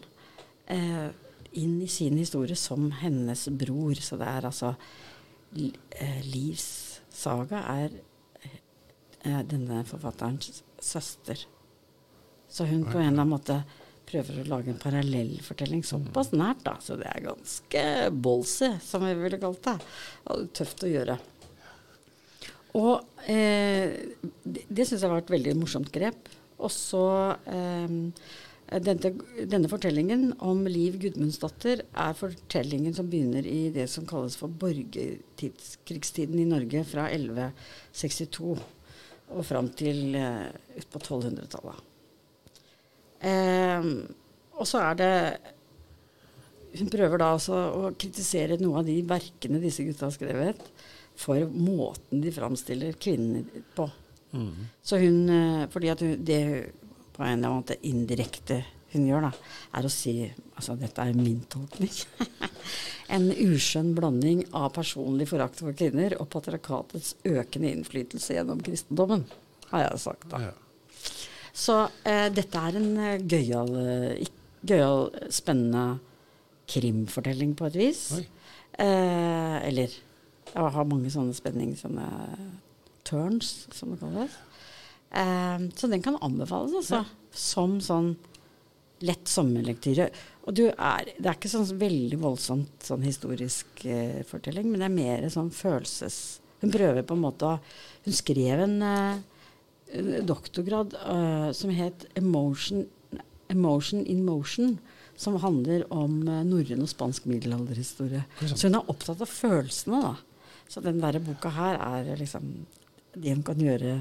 eh, 0.68 1.10
inn 1.53 1.82
i 1.82 1.88
sin 1.88 2.18
historie 2.18 2.56
som 2.56 2.91
hennes 2.91 3.48
bror. 3.50 3.96
Så 3.96 4.18
det 4.18 4.27
er 4.27 4.46
altså 4.46 4.75
eh, 5.56 6.22
Livs 6.22 6.87
saga 7.17 7.63
er 7.74 7.97
eh, 8.43 9.41
denne 9.50 9.83
forfatterens 9.88 10.63
søster. 10.83 11.47
Så 12.47 12.67
hun 12.69 12.86
på 12.86 12.97
en 12.97 13.09
eller 13.09 13.25
annen 13.25 13.33
måte 13.33 13.62
prøver 14.07 14.39
å 14.39 14.47
lage 14.47 14.71
en 14.71 14.79
parallellfortelling 14.79 15.83
såpass 15.83 16.31
nært, 16.31 16.63
da. 16.63 16.77
Så 16.79 16.95
det 17.00 17.09
er 17.12 17.25
ganske 17.25 17.83
ballsy, 18.15 18.69
som 18.83 19.03
vi 19.03 19.15
ville 19.19 19.39
kalt 19.41 19.65
det. 19.67 19.75
Og 20.31 20.47
tøft 20.55 20.86
å 20.88 20.91
gjøre. 20.91 21.17
Og 22.77 23.27
eh, 23.27 23.97
det, 24.43 24.67
det 24.69 24.86
syns 24.88 25.03
jeg 25.03 25.12
var 25.12 25.24
et 25.24 25.33
veldig 25.33 25.57
morsomt 25.59 25.91
grep. 25.91 26.29
Og 26.57 26.71
så 26.74 27.07
eh, 27.51 27.97
denne, 28.67 29.13
denne, 29.47 29.69
fortellingen 29.71 30.33
om 30.43 30.65
Liv 30.67 30.97
Gudmundsdatter 31.00 31.86
er 31.88 32.17
fortellingen 32.19 32.95
som 32.95 33.07
begynner 33.07 33.45
i 33.47 33.69
det 33.71 33.86
som 33.91 34.07
kalles 34.07 34.36
for 34.36 34.51
borgerkrigstiden 34.51 36.41
i 36.41 36.47
Norge 36.50 36.83
fra 36.89 37.07
1162 37.07 38.57
og 39.27 39.43
fram 39.47 39.69
til 39.75 40.15
eh, 40.19 40.50
utpå 40.79 41.00
1200-tallet. 41.00 41.79
Eh, 43.27 43.88
og 44.57 44.67
så 44.67 44.81
er 44.86 44.97
det 45.00 45.13
Hun 46.77 46.89
prøver 46.93 47.17
da 47.17 47.31
også 47.33 47.57
å 47.74 47.91
kritisere 47.97 48.59
noe 48.62 48.81
av 48.81 48.86
de 48.86 49.00
verkene 49.07 49.62
disse 49.63 49.86
gutta 49.88 50.05
har 50.05 50.13
skrevet, 50.13 50.59
for 51.17 51.47
måten 51.50 52.21
de 52.21 52.33
framstiller 52.36 53.00
kvinnene 53.01 53.63
på. 53.75 53.88
Mm. 54.36 54.67
Så 54.83 55.00
hun 55.01 55.24
eh, 55.31 55.63
Fordi 55.71 55.89
at 55.93 56.03
hun, 56.03 56.17
det 56.27 56.41
på 57.17 57.25
en 57.25 57.33
eller 57.33 57.50
annen 57.50 57.62
måte 57.63 57.79
indirekte 57.88 58.62
hun 58.93 59.07
gjør, 59.09 59.25
da, 59.27 59.31
er 59.75 59.88
å 59.88 59.91
si 59.91 60.13
Altså, 60.57 60.74
dette 60.79 61.03
er 61.03 61.13
min 61.13 61.43
tolkning. 61.51 61.91
en 63.15 63.27
uskjønn 63.29 63.91
blanding 63.97 64.39
av 64.57 64.71
personlig 64.74 65.27
forakt 65.29 65.59
for 65.62 65.75
kvinner 65.77 66.15
og 66.17 66.31
patriarkatets 66.33 67.13
økende 67.27 67.69
innflytelse 67.75 68.39
gjennom 68.39 68.63
kristendommen, 68.65 69.27
har 69.69 69.83
jeg 69.83 70.01
sagt 70.01 70.25
da. 70.31 70.47
Ja. 70.47 70.55
Så 71.57 71.75
eh, 72.09 72.25
dette 72.33 72.63
er 72.63 72.79
en 72.79 72.89
gøyal, 73.29 73.75
gøyal, 74.65 75.12
spennende 75.33 76.00
krimfortelling 76.69 77.53
på 77.57 77.69
et 77.69 77.79
vis. 77.83 78.01
Eh, 78.77 79.57
eller 79.67 79.93
Jeg 80.47 80.74
har 80.74 80.89
mange 80.89 81.09
sånne 81.12 81.36
spenning, 81.36 81.74
sånne 81.77 82.07
turns, 83.05 83.67
som 83.75 83.91
det 83.93 84.00
kalles. 84.01 84.38
Eh, 85.12 85.68
så 85.76 85.88
den 85.92 86.04
kan 86.06 86.18
anbefales, 86.22 86.76
altså. 86.82 87.04
Som 87.32 87.80
sånn 87.84 88.16
lett 89.06 89.30
sommerlektyre. 89.30 90.10
Og 90.48 90.56
du 90.58 90.66
er, 90.70 91.10
det 91.18 91.30
er 91.30 91.38
ikke 91.38 91.52
sånn 91.52 91.68
veldig 91.80 92.20
voldsomt 92.22 92.86
sånn 92.88 93.06
historisk 93.06 93.86
eh, 93.86 94.24
fortelling, 94.28 94.70
men 94.72 94.82
det 94.82 94.90
er 94.90 94.98
mer 94.98 95.32
sånn 95.34 95.52
følelses... 95.54 96.40
Hun 96.58 96.72
prøver 96.74 97.04
på 97.06 97.14
en 97.14 97.22
måte 97.22 97.46
å 97.46 97.58
Hun 98.08 98.16
skrev 98.18 98.64
en 98.64 98.80
eh, 98.82 100.22
doktorgrad 100.26 100.96
eh, 100.98 101.50
som 101.54 101.70
het 101.76 102.08
Emotion, 102.18 102.88
Emotion 103.54 104.02
in 104.06 104.24
Motion. 104.26 104.80
Som 105.18 105.40
handler 105.42 105.82
om 105.90 106.20
norrøn 106.46 106.84
og 106.86 106.90
spansk 106.92 107.24
middelalderhistorie. 107.26 108.20
Så 108.52 108.68
hun 108.68 108.78
er 108.78 108.90
opptatt 108.92 109.24
av 109.26 109.32
følelsene, 109.32 110.02
da. 110.04 110.52
Så 110.70 110.84
den 110.86 111.00
der 111.02 111.18
boka 111.26 111.50
her 111.56 111.80
er 111.82 112.20
liksom 112.20 112.52
det 113.18 113.34
hun 113.34 113.42
kan 113.48 113.58
gjøre 113.58 113.96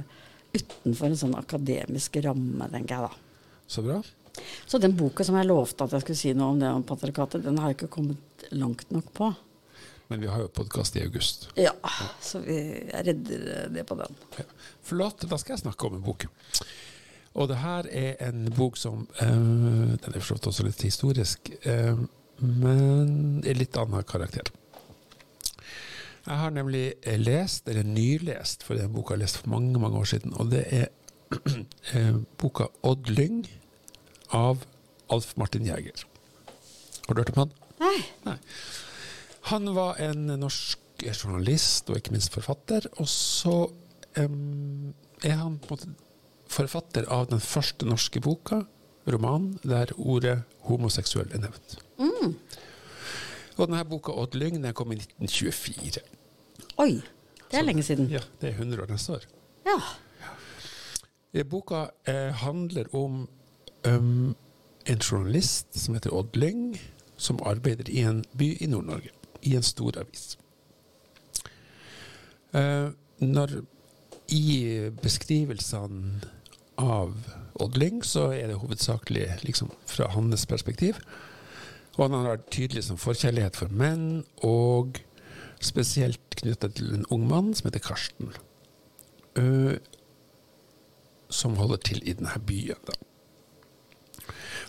utenfor 0.57 1.11
en 1.11 1.19
sånn 1.23 1.37
akademisk 1.39 2.21
ramme, 2.25 2.69
tenker 2.73 2.97
jeg 2.97 3.09
da. 3.09 3.57
Så 3.67 3.85
bra. 3.87 4.01
Så 4.67 4.79
den 4.83 4.97
boka 4.97 5.25
som 5.25 5.39
jeg 5.39 5.49
lovte 5.49 5.87
at 5.87 5.95
jeg 5.97 6.05
skulle 6.05 6.21
si 6.21 6.33
noe 6.37 6.53
om 6.55 6.61
det 6.61 6.71
om 6.71 6.85
patriarkatet, 6.87 7.45
den 7.47 7.59
har 7.63 7.73
jeg 7.73 7.79
ikke 7.81 7.93
kommet 7.99 8.49
langt 8.53 8.91
nok 8.95 9.13
på. 9.17 9.31
Men 10.09 10.23
vi 10.23 10.29
har 10.31 10.45
jo 10.45 10.51
podkast 10.55 10.97
i 10.97 11.03
august. 11.03 11.49
Ja, 11.59 11.73
så 12.23 12.39
vi, 12.45 12.59
jeg 12.93 13.07
redder 13.09 13.71
det 13.75 13.87
på 13.89 13.97
den. 13.99 14.19
Ja. 14.39 14.45
Flott. 14.87 15.25
Da 15.27 15.39
skal 15.43 15.57
jeg 15.57 15.65
snakke 15.65 15.89
om 15.89 15.97
en 15.99 16.05
bok. 16.05 16.29
Og 17.37 17.51
det 17.51 17.59
her 17.61 17.89
er 17.91 18.21
en 18.29 18.47
bok 18.57 18.79
som 18.81 19.03
øh, 19.21 19.97
Den 20.01 20.15
er 20.15 20.21
for 20.21 20.29
så 20.31 20.37
vidt 20.37 20.47
også 20.53 20.69
litt 20.69 20.85
historisk, 20.87 21.51
øh, 21.67 22.07
men 22.39 23.43
er 23.45 23.59
litt 23.59 23.77
annen 23.81 24.07
karakter. 24.09 24.49
Jeg 26.27 26.39
har 26.41 26.51
nemlig 26.51 26.95
lest, 27.23 27.69
eller 27.69 27.87
nylest, 27.87 28.65
for 28.67 28.75
den 28.75 28.93
boka 28.93 29.15
jeg 29.15 29.23
lest 29.23 29.39
for 29.39 29.53
mange 29.53 29.79
mange 29.79 29.99
år 29.99 30.09
siden, 30.11 30.35
og 30.35 30.51
det 30.51 30.65
er 30.75 30.87
øh, 31.95 32.17
boka 32.41 32.67
'Odd 32.83 33.11
Lyng' 33.11 33.47
av 34.35 34.65
Alf 35.11 35.37
Martin 35.37 35.67
Jæger. 35.67 36.03
Har 37.07 37.15
du 37.15 37.21
hørt 37.21 37.31
om 37.37 37.39
han? 37.45 37.53
Nei. 37.81 37.99
Nei. 38.25 38.39
Han 39.53 39.75
var 39.75 40.01
en 40.03 40.27
norsk 40.41 40.83
journalist 41.05 41.91
og 41.91 42.01
ikke 42.01 42.15
minst 42.17 42.35
forfatter. 42.35 42.89
Og 42.97 43.09
så 43.09 43.71
um, 44.19 44.95
er 45.23 45.37
han 45.39 45.59
på 45.59 45.75
en 45.75 45.77
måte 45.77 45.93
forfatter 46.51 47.07
av 47.13 47.29
den 47.31 47.43
første 47.43 47.87
norske 47.87 48.21
boka, 48.23 48.65
romanen, 49.07 49.59
der 49.63 49.93
ordet 49.97 50.41
homoseksuell 50.67 51.31
er 51.35 51.45
nevnt. 51.47 51.79
Mm. 51.99 52.35
Og 53.57 53.69
denne 53.69 53.85
boka 53.89 54.13
'Odd 54.13 54.35
Lyng' 54.37 54.63
den 54.63 54.75
kom 54.75 54.93
i 54.93 54.97
1924. 54.97 56.01
Oi, 56.79 56.91
det 56.93 57.03
er 57.53 57.59
Så- 57.61 57.65
lenge 57.67 57.83
siden. 57.83 58.11
Ja, 58.11 58.21
det 58.41 58.49
er 58.51 58.55
100 58.59 58.83
år 58.83 58.87
neste 58.91 59.13
år. 59.13 59.23
Ja. 59.67 59.81
Eh, 61.35 61.45
Boka 61.45 61.87
eh, 62.07 62.33
handler 62.33 62.95
om 62.95 63.29
um, 63.87 64.37
en 64.87 64.99
journalist 64.99 65.79
som 65.79 65.95
heter 65.95 66.15
Odd 66.15 66.37
Lyng, 66.37 66.81
som 67.17 67.39
arbeider 67.43 67.89
i 67.89 67.99
en 68.01 68.25
by 68.39 68.57
i 68.61 68.67
Nord-Norge, 68.67 69.11
i 69.43 69.55
en 69.57 69.63
stor 69.63 69.99
avis. 69.99 70.37
Eh, 72.55 72.91
når 73.21 73.63
I 74.29 74.91
beskrivelsene 75.03 76.21
av 76.79 77.13
Odd 77.61 77.77
Lyng 77.79 78.03
så 78.05 78.31
er 78.35 78.47
det 78.51 78.57
hovedsakelig 78.59 79.29
liksom, 79.45 79.71
fra 79.87 80.09
hans 80.09 80.47
perspektiv. 80.47 80.97
Og 81.97 82.03
han 82.05 82.27
har 82.29 82.43
tydelig 82.53 82.85
som 82.87 83.01
forkjærlighet 83.01 83.57
for 83.57 83.73
menn, 83.73 84.25
og 84.45 85.01
spesielt 85.65 86.37
knytta 86.37 86.69
til 86.77 86.93
en 86.99 87.07
ung 87.15 87.25
mann 87.29 87.55
som 87.57 87.71
heter 87.71 87.85
Karsten. 87.85 88.35
Eh, 89.37 89.79
som 91.33 91.57
holder 91.57 91.81
til 91.89 92.03
i 92.05 92.15
denne 92.17 92.37
byen. 92.47 92.81
Da. 92.87 92.97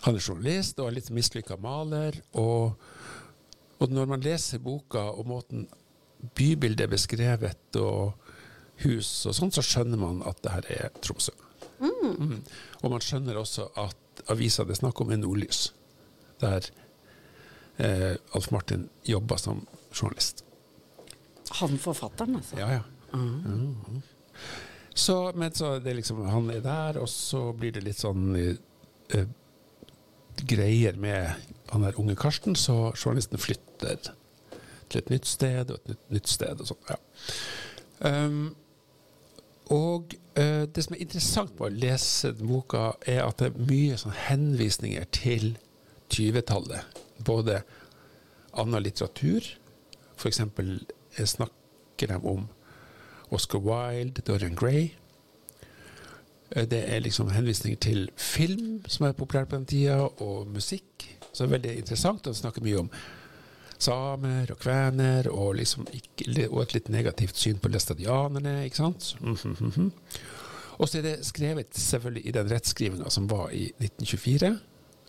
Han 0.06 0.16
er 0.16 0.24
journalist 0.24 0.80
og 0.80 0.88
er 0.88 0.96
litt 0.98 1.10
mislykka 1.14 1.58
maler. 1.60 2.16
Og, 2.38 2.78
og 3.78 3.92
når 3.94 4.10
man 4.10 4.24
leser 4.24 4.62
boka 4.62 5.04
og 5.12 5.28
måten 5.28 5.68
bybildet 6.38 6.86
er 6.86 6.92
beskrevet, 6.92 7.78
og 7.78 8.16
hus 8.84 9.10
og 9.26 9.36
sånn, 9.36 9.52
så 9.54 9.62
skjønner 9.64 10.00
man 10.00 10.22
at 10.26 10.40
det 10.42 10.54
her 10.54 10.68
er 10.78 10.98
Tromsø. 11.02 11.34
Mm. 11.78 12.40
Og 12.82 12.90
man 12.90 13.02
skjønner 13.04 13.38
også 13.38 13.68
at 13.78 14.22
avisa 14.32 14.64
det 14.66 14.76
er 14.76 14.80
snakk 14.82 15.00
om, 15.02 15.12
er 15.14 15.20
Nordlys, 15.20 15.68
der 16.42 16.66
eh, 17.78 18.14
Alf 18.36 18.50
Martin 18.54 18.88
jobba 19.06 19.38
som 19.38 19.64
journalist. 19.92 20.44
Han 21.60 21.78
forfatteren, 21.80 22.36
altså. 22.36 22.58
Ja, 22.60 22.70
ja. 22.72 22.82
Mhm. 23.16 24.02
Så, 24.94 25.32
men 25.34 25.54
så 25.54 25.78
det 25.78 25.94
liksom, 25.94 26.24
han 26.26 26.50
er 26.50 26.60
der, 26.60 26.98
og 26.98 27.08
så 27.08 27.52
blir 27.54 27.72
det 27.72 27.84
litt 27.86 28.00
sånn 28.02 28.32
eh, 28.34 29.28
greier 30.42 30.98
med 30.98 31.30
han 31.70 31.84
der 31.86 31.98
unge 32.00 32.16
Karsten, 32.18 32.56
så 32.56 32.92
journalisten 32.96 33.38
flytter 33.38 34.10
til 34.88 35.02
et 35.02 35.10
nytt 35.12 35.28
sted 35.28 35.70
og 35.70 35.78
et 35.78 35.92
nytt, 35.92 36.04
nytt 36.16 36.32
sted 36.32 36.62
og 36.62 36.70
sånn. 36.70 36.90
Ja. 36.90 36.98
Um, 38.08 38.56
og 39.74 40.14
uh, 40.38 40.64
det 40.64 40.84
som 40.84 40.96
er 40.96 41.04
interessant 41.04 41.54
med 41.58 41.66
å 41.68 41.80
lese 41.86 42.32
boka, 42.38 42.92
er 43.06 43.22
at 43.26 43.42
det 43.42 43.50
er 43.50 43.68
mye 43.68 43.98
sånn 44.00 44.16
henvisninger 44.16 45.04
til 45.12 45.50
20-tallet. 46.14 46.97
Både 47.24 47.62
annen 48.54 48.82
litteratur, 48.82 49.44
f.eks. 50.16 50.40
snakker 51.24 52.06
de 52.12 52.16
om 52.22 52.48
Oscar 53.30 53.60
Wilde, 53.60 54.22
Dorian 54.26 54.54
Gray. 54.56 54.90
Eh, 56.50 56.64
Det 56.68 56.84
er 56.94 57.00
liksom 57.00 57.30
henvisninger 57.30 57.78
til 57.78 58.10
film, 58.16 58.82
som 58.88 59.06
er 59.06 59.12
populær 59.12 59.44
på 59.44 59.56
den 59.56 59.66
tida, 59.66 60.00
og 60.22 60.46
musikk. 60.46 61.18
Så 61.32 61.44
det 61.44 61.48
er 61.48 61.58
veldig 61.58 61.78
interessant. 61.78 62.26
å 62.26 62.34
snakker 62.34 62.62
mye 62.62 62.78
om 62.78 62.90
samer 63.78 64.50
og 64.50 64.58
kvener, 64.58 65.28
og, 65.30 65.54
liksom 65.56 65.86
og 66.50 66.62
et 66.62 66.74
litt 66.74 66.88
negativt 66.88 67.36
syn 67.36 67.58
på 67.58 67.68
læstadianerne. 67.68 68.64
ikke 68.64 68.76
sant? 68.76 69.14
Mhm. 69.20 69.92
Og 70.78 70.88
så 70.88 70.98
er 70.98 71.02
det 71.02 71.26
skrevet 71.26 71.74
selvfølgelig 71.74 72.26
i 72.26 72.30
den 72.30 72.48
rettskrivinga 72.50 73.10
som 73.10 73.26
var 73.28 73.50
i 73.50 73.72
1924. 73.80 74.60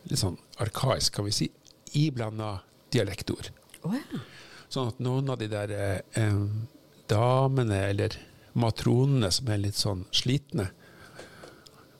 Litt 0.09 0.19
sånn 0.19 0.37
arkaisk, 0.59 1.13
kan 1.13 1.25
vi 1.25 1.31
si. 1.31 1.49
Iblanda 1.97 2.59
dialektord. 2.93 3.51
Oh, 3.83 3.95
ja. 3.95 4.21
Sånn 4.69 4.91
at 4.91 4.99
noen 5.01 5.29
av 5.31 5.39
de 5.41 5.47
der 5.49 5.71
eh, 5.73 6.41
damene 7.09 7.79
eller 7.89 8.17
matronene 8.59 9.31
som 9.33 9.49
er 9.49 9.63
litt 9.63 9.77
sånn 9.79 10.05
slitne, 10.15 10.69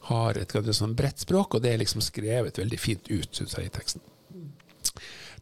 har 0.10 0.39
et 0.41 0.53
ganske 0.53 0.74
sånn 0.74 0.96
bredt 0.98 1.22
språk, 1.22 1.53
og 1.53 1.62
det 1.63 1.74
er 1.74 1.81
liksom 1.84 2.01
skrevet 2.01 2.58
veldig 2.58 2.79
fint 2.81 3.10
ut, 3.12 3.29
syns 3.36 3.53
jeg, 3.58 3.69
i 3.69 3.74
teksten. 3.74 4.01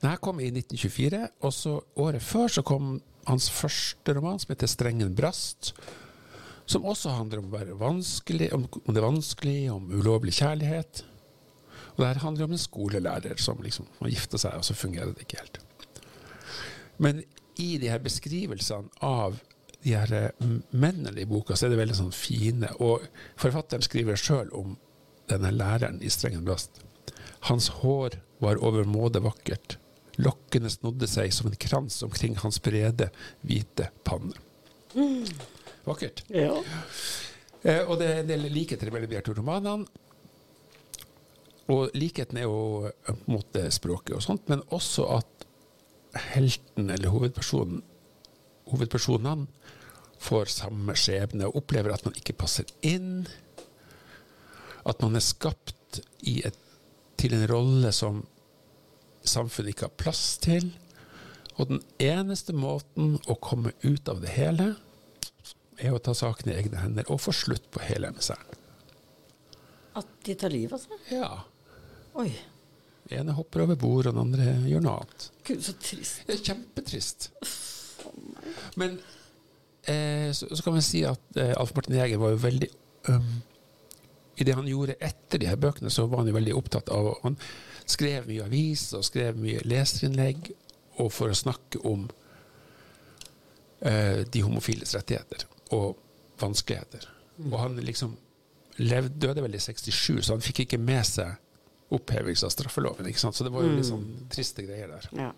Den 0.01 0.09
her 0.11 0.19
kom 0.21 0.41
i 0.43 0.49
1924, 0.51 1.21
og 1.47 1.53
så 1.55 1.77
året 2.03 2.25
før 2.25 2.51
så 2.51 2.63
kom 2.67 2.97
hans 3.27 3.47
første 3.51 4.13
roman, 4.15 4.39
som 4.39 4.51
heter 4.51 4.67
'Strengen 4.67 5.15
brast', 5.15 5.71
som 6.67 6.85
også 6.85 7.15
handler 7.15 7.39
om, 7.39 7.47
å 7.47 7.57
være 7.57 7.79
vanskelig, 7.79 8.51
om, 8.53 8.67
om 8.85 8.93
det 8.93 9.03
vanskelige, 9.03 9.71
om 9.71 9.87
ulovlig 9.91 10.35
kjærlighet. 10.35 11.03
Og 11.97 12.03
det 12.03 12.11
her 12.11 12.21
handler 12.21 12.45
om 12.45 12.53
en 12.53 12.61
skolelærer 12.61 13.41
som 13.41 13.61
liksom 13.65 13.87
må 13.97 14.11
gifte 14.13 14.37
seg, 14.37 14.53
og 14.59 14.65
så 14.65 14.77
fungerer 14.77 15.15
det 15.15 15.25
ikke 15.25 15.41
helt. 15.41 15.59
Men 17.01 17.23
i 17.57 17.77
de 17.81 17.89
her 17.89 18.01
beskrivelsene 18.05 18.89
av 19.01 19.39
de 19.81 19.95
her 19.95 20.13
eh, 20.13 20.51
mennene 20.69 21.21
i 21.21 21.25
boka, 21.29 21.55
så 21.55 21.67
er 21.67 21.73
det 21.73 21.81
veldig 21.81 21.97
sånn 21.97 22.13
fine. 22.13 22.69
Og 22.83 23.05
forfatteren 23.39 23.85
skriver 23.85 24.19
sjøl 24.19 24.51
om 24.57 24.75
denne 25.31 25.51
læreren 25.53 25.99
i 26.05 26.11
Strengen 26.13 26.45
blast. 26.47 26.81
Hans 27.49 27.69
hår 27.81 28.19
var 28.43 28.61
overmåte 28.61 29.21
vakkert. 29.25 29.77
Lokkene 30.21 30.69
snodde 30.73 31.09
seg 31.09 31.33
som 31.33 31.49
en 31.49 31.59
krans 31.61 32.01
omkring 32.05 32.37
hans 32.41 32.61
brede, 32.63 33.11
hvite 33.45 33.91
panne. 34.07 34.37
Vakkert. 35.87 36.25
ja. 36.33 36.57
Eh, 37.65 37.81
og 37.89 37.97
det 37.99 38.07
er 38.07 38.19
en 38.21 38.29
del 38.29 38.45
likheter 38.53 38.91
mellom 38.93 39.09
de 39.11 39.21
to 39.25 39.33
romanene. 39.37 39.87
Og 41.73 41.91
likheten 41.97 42.39
er 42.39 42.47
jo 42.47 42.87
på 42.87 43.13
en 43.13 43.33
måte 43.33 43.65
språket 43.75 44.15
og 44.15 44.23
sånt, 44.23 44.47
men 44.51 44.63
også 44.73 45.07
at 45.17 45.47
helten 46.31 46.89
eller 46.93 47.11
hovedpersonen 47.11 47.83
hovedpersonene 48.67 49.47
får 50.19 50.49
samme 50.51 50.95
skjebne 50.97 51.47
og 51.47 51.61
opplever 51.61 51.93
at 51.93 52.05
man 52.07 52.15
ikke 52.17 52.35
passer 52.39 52.67
inn. 52.85 53.27
At 54.87 55.03
man 55.03 55.15
er 55.15 55.23
skapt 55.23 56.01
i 56.27 56.39
et, 56.47 56.57
til 57.19 57.35
en 57.37 57.47
rolle 57.49 57.91
som 57.95 58.23
samfunnet 59.27 59.73
ikke 59.73 59.87
har 59.87 59.99
plass 59.99 60.23
til. 60.43 60.71
Og 61.57 61.71
den 61.71 61.81
eneste 62.01 62.53
måten 62.53 63.17
å 63.27 63.37
komme 63.41 63.73
ut 63.85 64.09
av 64.09 64.21
det 64.23 64.33
hele, 64.35 64.73
er 65.77 65.93
å 65.93 66.01
ta 66.01 66.15
saken 66.17 66.49
i 66.49 66.57
egne 66.57 66.81
hender 66.81 67.09
og 67.13 67.21
få 67.21 67.33
slutt 67.35 67.69
på 67.73 67.83
hele 67.85 68.09
miseren. 68.13 68.57
At 69.97 70.09
de 70.25 70.33
tar 70.37 70.53
livet 70.53 70.77
av 70.77 70.81
seg? 70.81 71.05
Ja. 71.13 71.31
Oi. 72.17 72.29
Den 73.07 73.21
ene 73.21 73.35
hopper 73.37 73.63
over 73.63 73.77
bord, 73.79 74.07
og 74.07 74.15
den 74.15 74.23
andre 74.23 74.55
gjør 74.67 74.83
noe 74.83 74.95
annet. 74.99 75.27
Gud, 75.47 75.61
så 75.63 75.75
trist. 75.79 76.23
Det 76.27 76.35
er 76.35 76.43
kjempetrist. 76.49 77.29
Men 78.79 78.97
eh, 79.87 80.33
så, 80.35 80.49
så 80.49 80.63
kan 80.63 80.75
man 80.75 80.85
si 80.85 81.03
at 81.07 81.39
eh, 81.39 81.53
Alf 81.55 81.73
Martin 81.75 81.95
Jæger 81.95 82.21
var 82.21 82.33
jo 82.33 82.41
veldig 82.43 82.69
um, 83.11 83.31
I 84.37 84.45
det 84.47 84.55
han 84.55 84.67
gjorde 84.69 84.97
etter 85.03 85.41
de 85.41 85.49
her 85.49 85.59
bøkene, 85.61 85.91
så 85.93 86.07
var 86.07 86.23
han 86.23 86.31
jo 86.31 86.35
veldig 86.37 86.55
opptatt 86.57 86.91
av 86.93 87.13
Han 87.23 87.37
skrev 87.87 88.27
mye 88.27 88.45
avis 88.45 88.89
og 88.97 89.05
skrev 89.07 89.37
mye 89.39 89.63
leserinnlegg 89.63 90.51
og 90.97 91.11
for 91.13 91.31
å 91.31 91.37
snakke 91.37 91.79
om 91.87 92.07
eh, 93.85 94.23
de 94.27 94.43
homofiles 94.43 94.95
rettigheter 94.97 95.45
og 95.77 95.95
vanskeligheter. 96.41 97.05
Og 97.47 97.59
han 97.61 97.77
liksom 97.85 98.15
levde, 98.81 99.15
døde 99.21 99.43
vel 99.45 99.55
i 99.57 99.61
67, 99.61 100.25
så 100.25 100.35
han 100.35 100.43
fikk 100.43 100.65
ikke 100.65 100.81
med 100.81 101.05
seg 101.07 101.37
opphevelse 101.93 102.45
av 102.47 102.51
straffeloven. 102.51 103.07
ikke 103.07 103.21
sant? 103.21 103.35
Så 103.37 103.45
det 103.47 103.53
var 103.53 103.63
jo 103.63 103.75
litt 103.77 103.87
sånn 103.87 104.07
triste 104.33 104.65
greier 104.65 104.91
der. 104.91 105.07
Ja. 105.15 105.31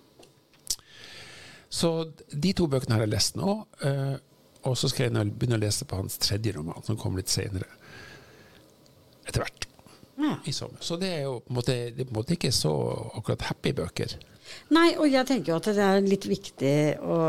Så 1.69 1.91
de 2.33 2.53
to 2.57 2.65
bøkene 2.71 2.97
har 2.97 3.05
jeg 3.05 3.13
lest 3.13 3.37
nå. 3.37 3.59
eh, 3.85 4.15
og 4.67 4.75
så 4.75 4.89
skal 4.91 5.07
jeg 5.07 5.31
begynne 5.39 5.55
å 5.55 5.61
lese 5.61 5.85
på 5.87 5.95
hans 5.95 6.17
tredje 6.19 6.51
roman, 6.57 6.81
som 6.83 6.97
kom 6.99 7.15
litt 7.15 7.31
senere. 7.31 7.67
Etter 9.29 9.45
hvert. 9.45 9.67
Ja. 10.19 10.33
I 10.43 10.51
sommer. 10.51 10.81
Så 10.83 10.97
det 10.99 11.13
er 11.15 11.21
jo 11.29 11.37
på 11.45 11.53
en 11.53 11.59
måte, 11.61 11.75
det 11.95 12.03
er 12.03 12.09
på 12.09 12.11
en 12.11 12.17
måte 12.17 12.35
ikke 12.35 12.51
så 12.51 12.73
akkurat 13.15 13.45
happy 13.47 13.71
bøker. 13.77 14.17
Nei, 14.75 14.89
og 14.97 15.07
jeg 15.07 15.29
tenker 15.29 15.53
jo 15.53 15.59
at 15.61 15.69
det 15.77 15.85
er 15.85 16.01
litt 16.03 16.27
viktig 16.27 16.75
å 17.05 17.19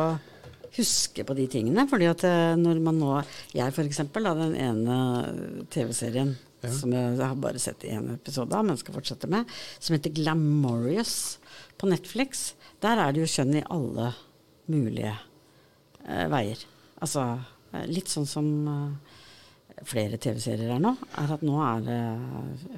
huske 0.75 1.23
på 1.27 1.37
de 1.39 1.47
tingene. 1.50 1.85
fordi 1.91 2.09
at 2.11 2.25
eh, 2.27 2.57
når 2.59 2.81
man 2.83 2.99
nå 2.99 3.12
Jeg 3.55 3.75
for 3.77 3.85
eksempel, 3.85 4.27
da, 4.27 4.35
den 4.35 4.57
ene 4.57 5.67
TV-serien 5.71 6.35
Ja. 6.61 6.73
som 6.76 6.93
jeg, 6.93 7.14
jeg 7.17 7.25
har 7.25 7.38
bare 7.40 7.62
sett 7.62 7.85
i 7.87 7.93
én 7.97 8.11
episode 8.14 8.57
av, 8.57 8.67
men 8.69 8.79
skal 8.81 8.97
fortsette 8.99 9.31
med, 9.33 9.49
som 9.79 9.97
heter 9.97 10.12
Glamorous 10.17 11.14
på 11.81 11.88
Netflix. 11.88 12.50
Der 12.85 13.00
er 13.00 13.14
det 13.14 13.25
jo 13.25 13.31
kjønn 13.33 13.57
i 13.61 13.67
alle 13.73 14.11
mulige 14.71 15.14
eh, 16.07 16.26
veier. 16.33 16.67
Altså 17.00 17.25
eh, 17.73 17.87
litt 17.88 18.12
sånn 18.12 18.29
som 18.29 18.50
eh, 18.69 19.17
flere 19.88 20.21
TV-serier 20.21 20.75
er 20.75 20.83
nå, 20.83 20.93
er 21.23 21.33
at 21.37 21.47
nå 21.47 21.57
er 21.64 21.87
det 21.87 22.02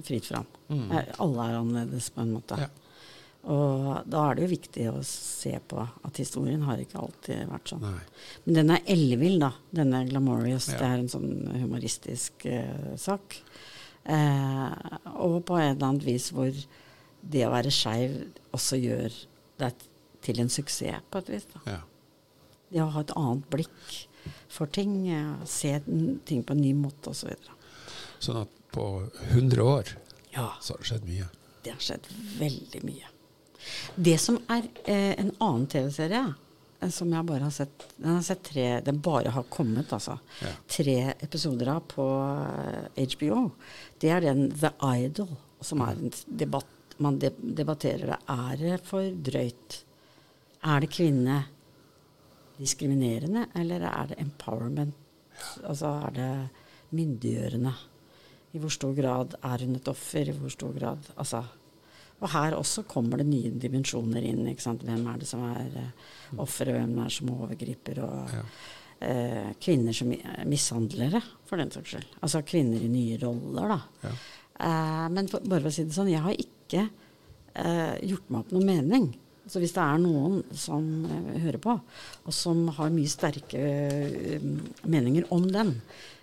fritt 0.07 0.31
fram. 0.31 0.47
Mm. 0.71 0.87
Alle 0.95 1.49
er 1.49 1.59
annerledes, 1.59 2.13
på 2.15 2.23
en 2.23 2.37
måte. 2.37 2.61
Ja. 2.63 2.71
Og 3.51 4.07
da 4.07 4.29
er 4.29 4.39
det 4.39 4.45
jo 4.45 4.53
viktig 4.53 4.85
å 4.93 5.01
se 5.07 5.57
på 5.67 5.83
at 5.83 6.19
historien 6.21 6.63
har 6.63 6.79
ikke 6.79 7.01
alltid 7.03 7.49
vært 7.51 7.73
sånn. 7.73 7.83
Nei. 7.83 8.05
Men 8.45 8.59
den 8.61 8.71
er 8.77 8.85
ellevill, 8.95 9.41
da. 9.43 9.51
Denne 9.75 10.05
Glamorous. 10.07 10.69
Ja. 10.71 10.79
Det 10.79 10.91
er 10.91 11.03
en 11.03 11.11
sånn 11.11 11.33
humoristisk 11.65 12.47
eh, 12.47 12.93
sak. 13.03 13.41
Eh, 14.05 14.99
og 15.15 15.45
på 15.47 15.57
et 15.61 15.77
eller 15.77 15.87
annet 15.93 16.07
vis 16.07 16.31
hvor 16.35 16.51
det 17.23 17.45
å 17.47 17.53
være 17.53 17.71
skeiv 17.71 18.17
også 18.57 18.79
gjør 18.83 19.15
deg 19.63 19.85
til 20.23 20.41
en 20.43 20.51
suksess, 20.51 21.03
på 21.11 21.19
et 21.23 21.29
vis. 21.37 21.47
da. 21.55 21.61
Ja. 21.67 21.81
Det 22.73 22.83
å 22.83 22.91
ha 22.95 23.01
et 23.05 23.13
annet 23.19 23.47
blikk 23.53 23.99
for 24.49 24.67
ting, 24.67 25.09
eh, 25.11 25.45
se 25.47 25.77
ting 26.27 26.43
på 26.47 26.55
en 26.57 26.61
ny 26.63 26.73
måte 26.75 27.11
osv. 27.13 27.31
Sånn 28.23 28.43
at 28.43 28.49
på 28.73 29.09
100 29.31 29.63
år 29.63 29.97
Ja. 30.33 30.53
så 30.61 30.73
har 30.75 30.79
det 30.79 30.87
skjedd 30.91 31.05
mye. 31.09 31.29
Det 31.63 31.73
har 31.73 31.81
skjedd 31.81 32.07
veldig 32.39 32.85
mye. 32.85 33.09
Det 33.97 34.19
som 34.19 34.39
er 34.51 34.65
eh, 34.87 35.15
en 35.21 35.31
annen 35.41 35.67
TV-serie 35.71 36.35
som 36.91 37.13
jeg 37.15 37.27
bare 37.29 37.47
har 37.47 37.55
sett 37.55 37.85
Den 37.97 38.17
har 38.17 38.23
sett 38.27 38.43
tre 38.43 38.81
Den 38.85 38.99
bare 39.05 39.31
har 39.31 39.45
kommet, 39.53 39.93
altså. 39.93 40.19
Ja. 40.43 40.53
Tre 40.67 40.97
episoder 41.23 41.69
av 41.77 41.85
på 41.93 42.07
eh, 42.97 43.07
HBO. 43.15 43.45
Det 44.01 44.11
er 44.11 44.25
den 44.25 44.49
The 44.51 44.73
Idol, 44.99 45.31
som 45.61 45.85
er 45.87 45.95
en 45.95 46.13
debatt 46.27 46.97
Man 46.99 47.19
debatterer 47.21 48.07
det. 48.13 48.19
Er 48.31 48.57
det 48.61 48.81
for 48.87 49.07
drøyt? 49.31 49.79
Er 50.63 50.83
det 50.85 50.91
kvinne 50.93 51.39
diskriminerende, 52.59 53.47
eller 53.59 53.87
er 53.89 54.13
det 54.13 54.21
empowerment? 54.23 54.95
Altså 55.67 55.89
er 56.07 56.13
det 56.19 56.35
myndiggjørende? 56.95 57.73
I 58.53 58.61
hvor 58.61 58.71
stor 58.71 58.93
grad 58.95 59.35
er 59.41 59.65
hun 59.65 59.79
et 59.79 59.89
offer? 59.89 60.29
I 60.29 60.37
hvor 60.37 60.53
stor 60.53 60.75
grad 60.77 61.09
Altså 61.17 61.41
og 62.23 62.31
her 62.33 62.55
også 62.57 62.85
kommer 62.89 63.19
det 63.21 63.27
nye 63.27 63.51
dimensjoner 63.59 64.23
inn. 64.25 64.45
Hvem 64.47 65.07
er 65.11 65.19
det 65.19 65.27
som 65.29 65.43
er 65.51 65.73
uh, 65.75 66.39
offer, 66.45 66.71
og 66.73 66.79
hvem 66.81 66.95
er 67.03 67.11
det 67.11 67.17
som 67.19 67.33
overgriper? 67.35 68.03
Og 68.07 68.37
Ja. 68.39 68.45
uh, 69.03 69.49
kvinner 69.61 69.93
som 69.99 70.09
mi- 70.13 70.23
mishandlere, 70.47 71.21
for 71.51 71.59
den 71.59 71.71
saks 71.75 71.91
skyld. 71.97 72.07
Altså 72.23 72.43
kvinner 72.47 72.81
i 72.81 72.89
nye 72.93 73.19
roller, 73.23 73.75
da. 73.77 73.81
Ja. 74.07 74.15
Uh, 74.63 75.09
men 75.11 75.29
for, 75.29 75.41
bare 75.43 75.65
for 75.65 75.73
å 75.73 75.75
si 75.75 75.85
det 75.89 75.97
sånn, 75.97 76.13
jeg 76.13 76.23
har 76.23 76.39
ikke 76.39 76.87
eh, 77.55 77.99
gjort 78.09 78.31
meg 78.33 78.41
opp 78.47 78.53
noen 78.55 78.69
mening. 78.71 79.11
Så 79.51 79.59
hvis 79.61 79.75
det 79.75 79.83
er 79.83 79.99
noen 80.01 80.39
som 80.57 80.87
eh, 81.11 81.41
hører 81.43 81.59
på, 81.61 81.73
og 82.23 82.33
som 82.33 82.63
har 82.79 82.93
mye 82.95 83.11
sterke 83.11 83.59
eh, 83.59 84.45
meninger 84.89 85.27
om 85.35 85.49
den, 85.51 85.75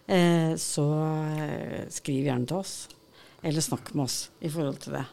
eh, 0.08 0.56
så 0.58 0.86
eh, 1.36 1.84
skriv 1.94 2.30
gjerne 2.32 2.48
til 2.50 2.62
oss. 2.64 2.74
Eller 3.44 3.62
snakk 3.64 3.92
med 3.94 4.06
oss 4.08 4.18
i 4.42 4.50
forhold 4.52 4.80
til 4.84 4.96
det. 4.98 5.04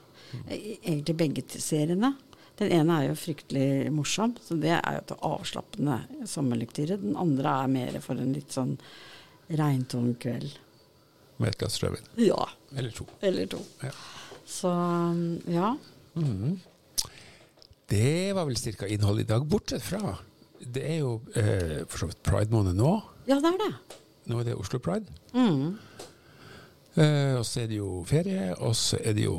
Eh, 0.49 0.77
Egentlig 0.83 1.17
begge 1.17 1.45
seriene. 1.61 2.15
Den 2.57 2.73
ene 2.73 3.01
er 3.03 3.09
jo 3.11 3.17
fryktelig 3.21 3.91
morsom, 3.93 4.33
så 4.41 4.57
det 4.61 4.73
er 4.79 4.95
jo 4.97 5.03
til 5.11 5.25
avslappende 5.29 5.99
sommerlektyre. 6.29 6.97
Den 7.03 7.17
andre 7.21 7.53
er 7.65 7.73
mer 7.73 7.99
for 8.05 8.17
en 8.17 8.33
litt 8.33 8.55
sånn 8.55 8.79
regntung 9.53 10.15
kveld. 10.23 10.55
Med 11.37 11.53
et 11.53 11.59
glass 11.61 11.77
rødvin. 11.83 12.07
Ja. 12.25 12.47
Eller 12.73 12.95
to. 12.97 13.05
Eller 13.21 13.47
to. 13.53 13.61
Ja. 13.85 13.93
Så 14.49 14.73
ja. 15.53 15.75
Mhm. 16.15 16.57
Det 17.87 18.33
var 18.35 18.49
vel 18.49 18.57
ca. 18.57 18.87
innholdet 18.87 19.29
i 19.29 19.29
dag, 19.31 19.45
bortsett 19.47 19.83
fra 19.83 20.17
Det 20.59 20.83
er 20.83 20.97
jo 21.05 21.21
eh, 21.37 21.85
for 21.87 21.99
så 22.01 22.09
vidt 22.11 22.23
pride-måned 22.27 22.75
nå. 22.75 22.95
Ja, 23.29 23.37
det 23.39 23.53
er 23.53 23.59
det. 23.61 23.99
Nå 24.27 24.41
er 24.41 24.49
det 24.49 24.57
Oslo 24.59 24.81
Pride. 24.83 25.07
Mm. 25.37 25.77
Eh, 26.97 27.35
og 27.37 27.45
så 27.47 27.61
er 27.63 27.69
det 27.71 27.77
jo 27.79 28.01
ferie, 28.09 28.55
og 28.57 28.75
så 28.75 28.99
er 29.05 29.15
det 29.15 29.27
jo 29.29 29.37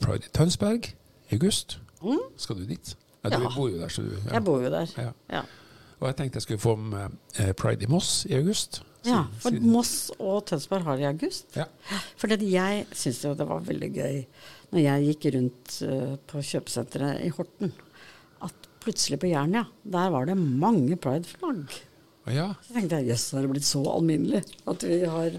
Pride 0.00 0.26
i 0.26 0.32
Tønsberg 0.36 0.90
i 1.30 1.34
august. 1.38 1.78
Mm. 2.02 2.18
Skal 2.40 2.56
du 2.56 2.64
dit? 2.66 2.94
Ja, 3.24 3.30
Ja. 3.30 3.38
Du 3.38 3.48
bor 3.54 3.68
jo 3.68 3.78
der, 3.78 3.88
så 3.92 4.02
du 4.02 4.10
ja. 4.16 4.32
Jeg 4.38 4.44
bor 4.44 4.62
jo 4.64 4.70
der. 4.72 4.92
Ja. 4.96 5.10
Ja. 5.30 5.42
Og 6.00 6.06
jeg 6.08 6.16
tenkte 6.16 6.36
jeg 6.40 6.42
skulle 6.46 6.58
få 6.62 6.76
med 6.80 7.12
eh, 7.38 7.52
Pride 7.52 7.84
i 7.84 7.86
Moss 7.92 8.24
i 8.30 8.32
august. 8.38 8.82
ja, 9.04 9.24
for 9.40 9.50
siden- 9.50 9.70
Moss 9.72 10.10
og 10.18 10.46
Tønsberg 10.46 10.82
har 10.84 10.96
i 10.98 11.04
august. 11.04 11.46
Ja. 11.56 11.64
For 12.16 12.26
jeg 12.32 12.86
syns 12.92 13.22
jo 13.24 13.34
det 13.34 13.46
var 13.48 13.60
veldig 13.60 13.90
gøy 13.94 14.24
når 14.72 14.80
jeg 14.80 15.04
gikk 15.10 15.34
rundt 15.34 15.82
eh, 15.82 16.16
på 16.30 16.40
kjøpesenteret 16.40 17.20
i 17.26 17.28
Horten, 17.36 17.72
at 18.42 18.52
plutselig 18.80 19.18
på 19.20 19.28
Jernia, 19.28 19.64
der 19.84 20.10
var 20.10 20.24
det 20.24 20.36
mange 20.38 20.96
Pride-flagg. 20.96 21.68
ja. 22.30 22.54
Så 22.64 22.72
tenkte 22.72 22.96
jeg 23.02 23.08
jøss, 23.12 23.30
har 23.32 23.42
det 23.42 23.50
blitt 23.50 23.64
så 23.68 23.82
alminnelig 23.92 24.42
at 24.66 24.82
vi 24.82 25.00
har 25.04 25.30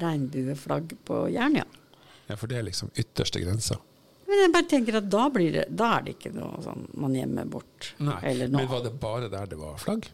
regnbueflagg 0.00 0.96
på 1.04 1.26
Jernia? 1.32 1.64
Ja, 2.32 2.38
for 2.40 2.50
det 2.50 2.58
er 2.58 2.64
liksom 2.66 2.90
ytterste 2.96 3.42
grensa. 3.42 3.76
Men 4.32 4.46
jeg 4.46 4.52
bare 4.54 4.68
tenker 4.70 4.96
at 4.96 5.08
da, 5.12 5.26
blir 5.32 5.52
det, 5.52 5.66
da 5.76 5.90
er 5.98 6.04
det 6.06 6.16
ikke 6.16 6.32
noe 6.32 6.62
sånn 6.64 6.86
man 7.02 7.14
gjemmer 7.16 7.48
bort. 7.52 7.92
Nei. 8.00 8.20
Men 8.46 8.68
var 8.70 8.84
det 8.86 8.94
bare 9.00 9.28
der 9.32 9.50
det 9.50 9.58
var 9.60 9.76
flagg? 9.82 10.08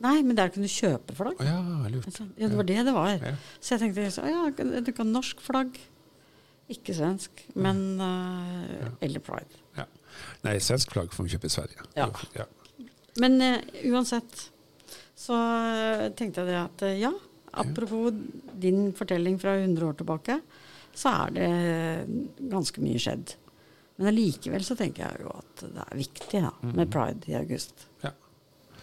Nei, 0.00 0.20
men 0.24 0.36
der 0.38 0.52
kunne 0.52 0.68
du 0.68 0.72
kjøpe 0.72 1.16
flagg. 1.18 1.40
Ja, 1.44 1.58
lurt. 1.92 2.20
Ja, 2.38 2.46
det 2.46 2.56
var 2.56 2.68
det 2.68 2.84
det 2.86 2.94
var. 2.94 3.10
Ja. 3.18 3.32
Så 3.58 3.74
jeg 3.74 3.82
tenkte 3.82 4.06
så, 4.14 4.28
ja, 4.30 4.44
du 4.86 4.92
kan 4.96 5.10
norsk 5.12 5.42
flagg. 5.44 5.80
Ikke 6.70 6.94
svensk, 6.94 7.42
men 7.58 7.82
eh, 7.98 8.86
Eller 9.02 9.22
pride. 9.26 9.58
Ja. 9.74 9.88
Nei, 10.46 10.54
svensk 10.62 10.94
flagg 10.94 11.10
får 11.10 11.26
vi 11.26 11.34
kjøpe 11.34 11.50
i 11.50 11.54
Sverige. 11.56 11.88
Ja. 11.98 12.06
ja. 12.38 12.46
Men 13.18 13.34
uh, 13.42 13.58
uansett 13.90 14.46
så 15.18 15.34
eh, 15.34 16.06
tenkte 16.16 16.44
jeg 16.44 16.52
det 16.52 16.60
at 16.62 16.84
ja, 16.96 17.10
apropos 17.60 18.14
din 18.62 18.92
fortelling 18.96 19.36
fra 19.42 19.58
100 19.58 19.84
år 19.90 19.98
tilbake, 19.98 20.38
så 20.94 21.12
er 21.26 21.30
det 21.36 21.50
ganske 22.50 22.82
mye 22.84 22.98
skjedd. 23.00 23.34
Men 24.00 24.08
allikevel 24.14 24.64
så 24.64 24.74
tenker 24.78 25.04
jeg 25.06 25.22
jo 25.26 25.32
at 25.36 25.62
det 25.66 25.84
er 25.86 25.96
viktig 26.00 26.40
da, 26.46 26.50
med 26.72 26.90
pride 26.92 27.28
i 27.30 27.36
august. 27.38 27.86
ja. 28.04 28.10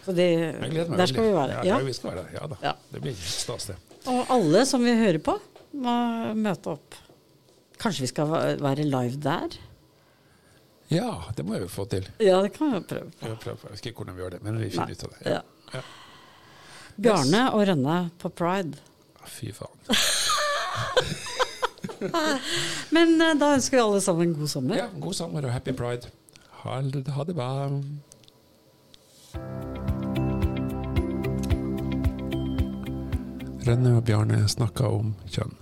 Så 0.04 0.12
det, 0.16 0.24
Jeg 0.30 0.70
gleder 0.72 0.88
meg 0.88 0.98
der 1.02 1.06
skal 1.10 1.24
vi 1.26 1.32
være. 1.34 1.56
Ja, 1.58 1.62
Ja. 1.68 1.78
vi 1.84 1.92
skal 1.92 2.10
være 2.14 2.22
der. 2.22 2.30
Ja 2.38 2.46
da. 2.48 2.56
Ja. 2.62 2.72
Det 2.94 3.00
blir 3.02 3.14
stas, 3.18 3.66
det. 3.68 3.74
Og 4.08 4.30
alle 4.32 4.62
som 4.64 4.80
vil 4.86 4.96
høre 4.96 5.18
på, 5.20 5.34
må 5.74 5.96
møte 6.38 6.70
opp. 6.72 6.94
Kanskje 7.82 8.06
vi 8.06 8.08
skal 8.14 8.30
være 8.62 8.86
live 8.88 9.18
der? 9.20 9.58
Ja, 10.88 11.10
det 11.36 11.44
må 11.44 11.58
jeg 11.58 11.66
jo 11.66 11.68
få 11.68 11.84
til. 11.92 12.08
Ja, 12.24 12.38
det 12.40 12.54
kan 12.56 12.70
vi 12.70 12.78
jo 12.78 12.86
prøve 12.88 13.10
på. 13.10 13.26
Jeg, 13.26 13.38
prøver, 13.42 13.58
jeg 13.68 13.70
vet 13.76 13.86
ikke 13.90 14.00
hvordan 14.00 14.16
vi 14.16 14.22
gjør 14.24 14.30
det, 14.38 14.42
men 14.46 14.58
vi 14.62 14.70
finner 14.70 14.86
Nei. 14.86 14.96
ut 14.96 15.04
av 15.04 15.10
det. 15.12 15.20
Ja. 15.34 15.42
Ja. 15.74 15.82
Bjarne 16.96 17.42
og 17.52 17.66
Rønne 17.68 17.98
på 18.22 18.30
pride. 18.32 18.80
Fy 19.28 19.52
faen. 19.52 19.76
Men 22.96 23.16
eh, 23.20 23.34
da 23.40 23.52
ønsker 23.56 23.78
vi 23.78 23.84
alle 23.84 24.02
sammen 24.04 24.30
en 24.30 24.36
god 24.38 24.52
sommer. 24.52 24.78
Ja, 24.78 24.88
god 25.00 25.16
sommer 25.18 25.46
og 25.46 25.54
happy 25.54 25.74
pride. 25.76 26.10
Ha, 26.62 26.80
ha 27.14 27.28
det 27.28 27.36
bra. 27.38 27.50
Rønne 33.68 33.96
og 33.98 34.04
Bjarne 34.08 34.44
snakka 34.48 34.88
om 34.98 35.14
kjønn. 35.28 35.56